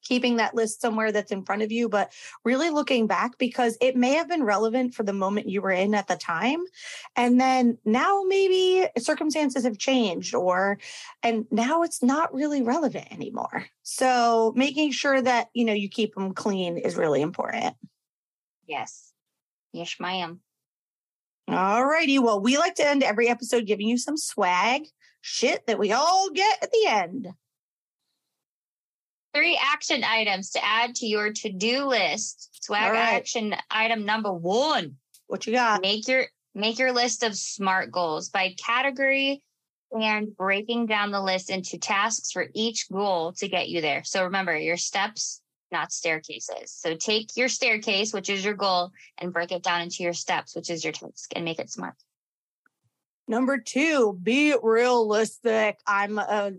keeping 0.06 0.36
that 0.36 0.54
list 0.54 0.80
somewhere 0.80 1.10
that's 1.10 1.32
in 1.32 1.44
front 1.44 1.62
of 1.62 1.72
you, 1.72 1.88
but 1.88 2.12
really 2.44 2.70
looking 2.70 3.06
back 3.06 3.38
because 3.38 3.76
it 3.80 3.96
may 3.96 4.14
have 4.14 4.28
been 4.28 4.44
relevant 4.44 4.94
for 4.94 5.02
the 5.02 5.12
moment 5.12 5.48
you 5.48 5.60
were 5.60 5.70
in 5.70 5.94
at 5.94 6.06
the 6.06 6.16
time. 6.16 6.60
And 7.16 7.40
then 7.40 7.78
now 7.84 8.22
maybe 8.26 8.86
circumstances 8.98 9.64
have 9.64 9.78
changed 9.78 10.34
or, 10.34 10.78
and 11.22 11.46
now 11.50 11.82
it's 11.82 12.02
not 12.02 12.32
really 12.32 12.62
relevant 12.62 13.12
anymore. 13.12 13.66
So 13.82 14.52
making 14.56 14.92
sure 14.92 15.20
that, 15.20 15.48
you 15.54 15.64
know, 15.64 15.72
you 15.72 15.88
keep 15.88 16.14
them 16.14 16.34
clean 16.34 16.78
is 16.78 16.96
really 16.96 17.22
important. 17.22 17.74
Yes. 18.66 19.12
Yes, 19.72 19.96
ma'am. 19.98 20.40
All 21.48 21.84
righty. 21.84 22.18
Well, 22.18 22.40
we 22.40 22.58
like 22.58 22.74
to 22.76 22.88
end 22.88 23.02
every 23.02 23.28
episode 23.28 23.66
giving 23.66 23.86
you 23.86 23.98
some 23.98 24.16
swag 24.16 24.86
shit 25.26 25.66
that 25.66 25.78
we 25.78 25.92
all 25.92 26.30
get 26.30 26.62
at 26.62 26.70
the 26.70 26.86
end. 26.88 27.28
Three 29.34 29.58
action 29.60 30.04
items 30.04 30.50
to 30.52 30.64
add 30.64 30.94
to 30.96 31.06
your 31.06 31.32
to 31.32 31.52
do 31.52 31.84
list. 31.84 32.64
Swag 32.64 32.92
right. 32.92 33.14
action 33.14 33.54
item 33.70 34.04
number 34.06 34.32
one. 34.32 34.96
What 35.26 35.46
you 35.46 35.52
got? 35.52 35.82
Make 35.82 36.06
your 36.08 36.26
make 36.54 36.78
your 36.78 36.92
list 36.92 37.22
of 37.22 37.36
smart 37.36 37.90
goals 37.90 38.30
by 38.30 38.54
category 38.56 39.42
and 39.92 40.34
breaking 40.36 40.86
down 40.86 41.10
the 41.10 41.20
list 41.20 41.50
into 41.50 41.76
tasks 41.76 42.32
for 42.32 42.46
each 42.54 42.88
goal 42.90 43.32
to 43.32 43.48
get 43.48 43.68
you 43.68 43.80
there. 43.80 44.04
So 44.04 44.24
remember 44.24 44.56
your 44.56 44.76
steps, 44.76 45.42
not 45.70 45.92
staircases. 45.92 46.72
So 46.72 46.94
take 46.94 47.36
your 47.36 47.48
staircase, 47.48 48.14
which 48.14 48.30
is 48.30 48.44
your 48.44 48.54
goal, 48.54 48.92
and 49.18 49.32
break 49.32 49.52
it 49.52 49.62
down 49.62 49.82
into 49.82 50.02
your 50.02 50.14
steps, 50.14 50.54
which 50.54 50.70
is 50.70 50.82
your 50.82 50.92
task, 50.92 51.32
and 51.34 51.44
make 51.44 51.58
it 51.58 51.70
smart. 51.70 51.94
Number 53.28 53.58
two, 53.58 54.18
be 54.22 54.54
realistic. 54.62 55.80
I'm 55.86 56.18
a 56.18 56.52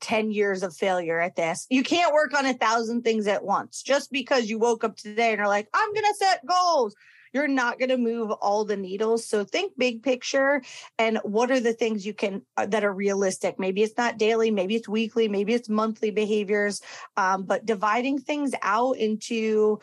10 0.00 0.30
years 0.32 0.64
of 0.64 0.74
failure 0.74 1.20
at 1.20 1.36
this. 1.36 1.66
You 1.70 1.84
can't 1.84 2.12
work 2.12 2.36
on 2.36 2.44
a 2.44 2.54
thousand 2.54 3.02
things 3.02 3.28
at 3.28 3.44
once. 3.44 3.82
Just 3.82 4.10
because 4.10 4.50
you 4.50 4.58
woke 4.58 4.82
up 4.82 4.96
today 4.96 5.32
and 5.32 5.40
are 5.40 5.46
like, 5.46 5.68
I'm 5.72 5.92
going 5.92 6.06
to 6.06 6.14
set 6.18 6.44
goals, 6.44 6.96
you're 7.32 7.46
not 7.46 7.78
going 7.78 7.90
to 7.90 7.98
move 7.98 8.30
all 8.30 8.64
the 8.64 8.76
needles. 8.76 9.26
So 9.28 9.44
think 9.44 9.74
big 9.76 10.02
picture 10.02 10.62
and 10.98 11.18
what 11.22 11.50
are 11.50 11.60
the 11.60 11.72
things 11.72 12.04
you 12.04 12.14
can 12.14 12.42
uh, 12.56 12.66
that 12.66 12.84
are 12.84 12.92
realistic? 12.92 13.58
Maybe 13.58 13.82
it's 13.82 13.96
not 13.96 14.18
daily, 14.18 14.50
maybe 14.50 14.74
it's 14.74 14.88
weekly, 14.88 15.28
maybe 15.28 15.54
it's 15.54 15.68
monthly 15.68 16.10
behaviors, 16.10 16.80
um, 17.16 17.44
but 17.44 17.66
dividing 17.66 18.18
things 18.18 18.52
out 18.62 18.96
into 18.96 19.78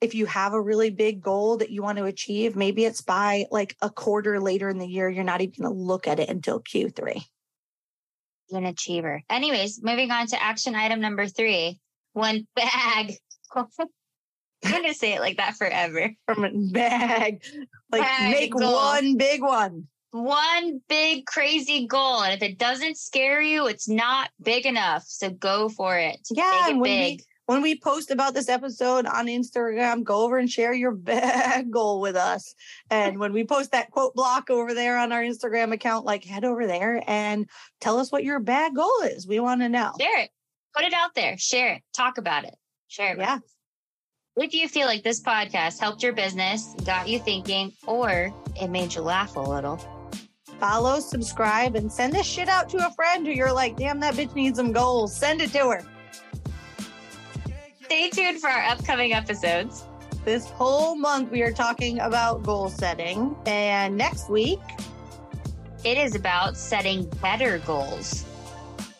if 0.00 0.14
you 0.14 0.26
have 0.26 0.54
a 0.54 0.60
really 0.60 0.90
big 0.90 1.20
goal 1.20 1.58
that 1.58 1.70
you 1.70 1.82
want 1.82 1.98
to 1.98 2.04
achieve, 2.04 2.56
maybe 2.56 2.84
it's 2.84 3.02
by 3.02 3.46
like 3.50 3.76
a 3.82 3.90
quarter 3.90 4.40
later 4.40 4.68
in 4.68 4.78
the 4.78 4.86
year, 4.86 5.08
you're 5.08 5.24
not 5.24 5.40
even 5.40 5.54
going 5.62 5.74
to 5.74 5.80
look 5.80 6.08
at 6.08 6.18
it 6.18 6.28
until 6.28 6.60
Q3. 6.60 7.22
An 8.52 8.64
achiever. 8.64 9.22
Anyways, 9.30 9.82
moving 9.82 10.10
on 10.10 10.26
to 10.28 10.42
action 10.42 10.74
item 10.74 11.00
number 11.00 11.26
three 11.26 11.78
one 12.12 12.46
bag. 12.56 13.14
I'm 13.54 14.72
going 14.72 14.84
to 14.84 14.94
say 14.94 15.14
it 15.14 15.20
like 15.20 15.36
that 15.38 15.56
forever. 15.56 16.10
From 16.26 16.44
a 16.44 16.50
bag. 16.72 17.42
Like 17.90 18.02
bag 18.02 18.30
make 18.32 18.52
goal. 18.52 18.74
one 18.74 19.16
big 19.16 19.42
one. 19.42 19.88
One 20.10 20.80
big 20.88 21.26
crazy 21.26 21.86
goal. 21.86 22.22
And 22.22 22.34
if 22.34 22.42
it 22.42 22.58
doesn't 22.58 22.98
scare 22.98 23.40
you, 23.40 23.68
it's 23.68 23.88
not 23.88 24.30
big 24.42 24.66
enough. 24.66 25.04
So 25.06 25.30
go 25.30 25.68
for 25.68 25.96
it. 25.96 26.18
Yeah. 26.30 26.70
Make 26.72 26.76
it 26.76 26.82
big. 26.82 27.18
We, 27.20 27.24
when 27.50 27.62
we 27.62 27.76
post 27.76 28.12
about 28.12 28.32
this 28.32 28.48
episode 28.48 29.06
on 29.06 29.26
Instagram, 29.26 30.04
go 30.04 30.22
over 30.22 30.38
and 30.38 30.48
share 30.48 30.72
your 30.72 30.92
bag 30.94 31.68
goal 31.68 32.00
with 32.00 32.14
us. 32.14 32.54
And 32.90 33.18
when 33.18 33.32
we 33.32 33.42
post 33.42 33.72
that 33.72 33.90
quote 33.90 34.14
block 34.14 34.50
over 34.50 34.72
there 34.72 34.96
on 34.96 35.10
our 35.10 35.20
Instagram 35.20 35.72
account, 35.72 36.04
like 36.04 36.22
head 36.22 36.44
over 36.44 36.68
there 36.68 37.02
and 37.08 37.50
tell 37.80 37.98
us 37.98 38.12
what 38.12 38.22
your 38.22 38.38
bag 38.38 38.76
goal 38.76 39.02
is. 39.02 39.26
We 39.26 39.40
want 39.40 39.62
to 39.62 39.68
know. 39.68 39.90
Share 40.00 40.20
it. 40.20 40.30
Put 40.76 40.84
it 40.84 40.94
out 40.94 41.16
there. 41.16 41.36
Share 41.38 41.72
it. 41.72 41.82
Talk 41.92 42.18
about 42.18 42.44
it. 42.44 42.54
Share 42.86 43.14
it. 43.14 43.18
Yeah. 43.18 43.40
If 44.36 44.54
you 44.54 44.68
feel 44.68 44.86
like 44.86 45.02
this 45.02 45.20
podcast 45.20 45.80
helped 45.80 46.04
your 46.04 46.12
business, 46.12 46.76
got 46.86 47.08
you 47.08 47.18
thinking, 47.18 47.72
or 47.84 48.32
it 48.62 48.68
made 48.68 48.94
you 48.94 49.00
laugh 49.00 49.34
a 49.34 49.40
little, 49.40 49.76
follow, 50.60 51.00
subscribe, 51.00 51.74
and 51.74 51.90
send 51.92 52.12
this 52.12 52.26
shit 52.26 52.48
out 52.48 52.68
to 52.68 52.86
a 52.86 52.94
friend 52.94 53.26
who 53.26 53.32
you're 53.32 53.52
like, 53.52 53.76
damn, 53.76 53.98
that 53.98 54.14
bitch 54.14 54.36
needs 54.36 54.56
some 54.56 54.70
goals. 54.70 55.16
Send 55.16 55.42
it 55.42 55.50
to 55.50 55.68
her. 55.70 55.84
Stay 57.90 58.08
tuned 58.08 58.40
for 58.40 58.48
our 58.48 58.62
upcoming 58.66 59.12
episodes. 59.12 59.82
This 60.24 60.48
whole 60.50 60.94
month, 60.94 61.32
we 61.32 61.42
are 61.42 61.50
talking 61.50 61.98
about 61.98 62.44
goal 62.44 62.68
setting. 62.68 63.34
And 63.46 63.96
next 63.96 64.30
week, 64.30 64.60
it 65.82 65.98
is 65.98 66.14
about 66.14 66.56
setting 66.56 67.06
better 67.20 67.58
goals. 67.66 68.24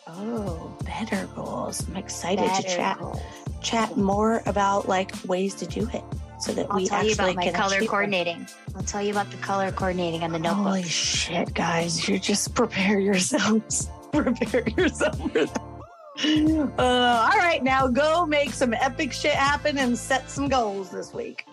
Oh, 0.07 0.77
better 0.83 1.25
goals. 1.33 1.87
I'm 1.87 1.95
excited 1.95 2.45
better 2.45 2.63
to 2.63 2.67
chat 2.67 2.99
goals. 2.99 3.21
chat 3.61 3.95
more 3.95 4.43
about 4.45 4.89
like 4.89 5.13
ways 5.23 5.55
to 5.55 5.65
do 5.65 5.89
it 5.93 6.03
so 6.41 6.51
that 6.51 6.67
I'll 6.69 6.75
we 6.75 6.87
tell 6.87 6.97
actually 6.97 7.11
you 7.11 7.13
about 7.13 7.35
my 7.37 7.51
color 7.53 7.79
coordinating. 7.85 8.45
I'll 8.75 8.83
tell 8.83 9.01
you 9.01 9.11
about 9.11 9.31
the 9.31 9.37
color 9.37 9.71
coordinating 9.71 10.21
on 10.23 10.33
the 10.33 10.39
notebook. 10.39 10.65
Holy 10.65 10.83
shit, 10.83 11.53
guys! 11.53 12.09
You 12.09 12.19
just 12.19 12.53
prepare 12.55 12.99
yourselves. 12.99 13.89
prepare 14.11 14.67
yourself 14.67 15.17
for 15.31 15.45
that. 15.45 15.70
Uh, 16.19 17.29
all 17.31 17.39
right, 17.39 17.63
now 17.63 17.87
go 17.87 18.25
make 18.25 18.51
some 18.51 18.73
epic 18.73 19.13
shit 19.13 19.33
happen 19.33 19.77
and 19.77 19.97
set 19.97 20.29
some 20.29 20.49
goals 20.49 20.89
this 20.89 21.13
week. 21.13 21.45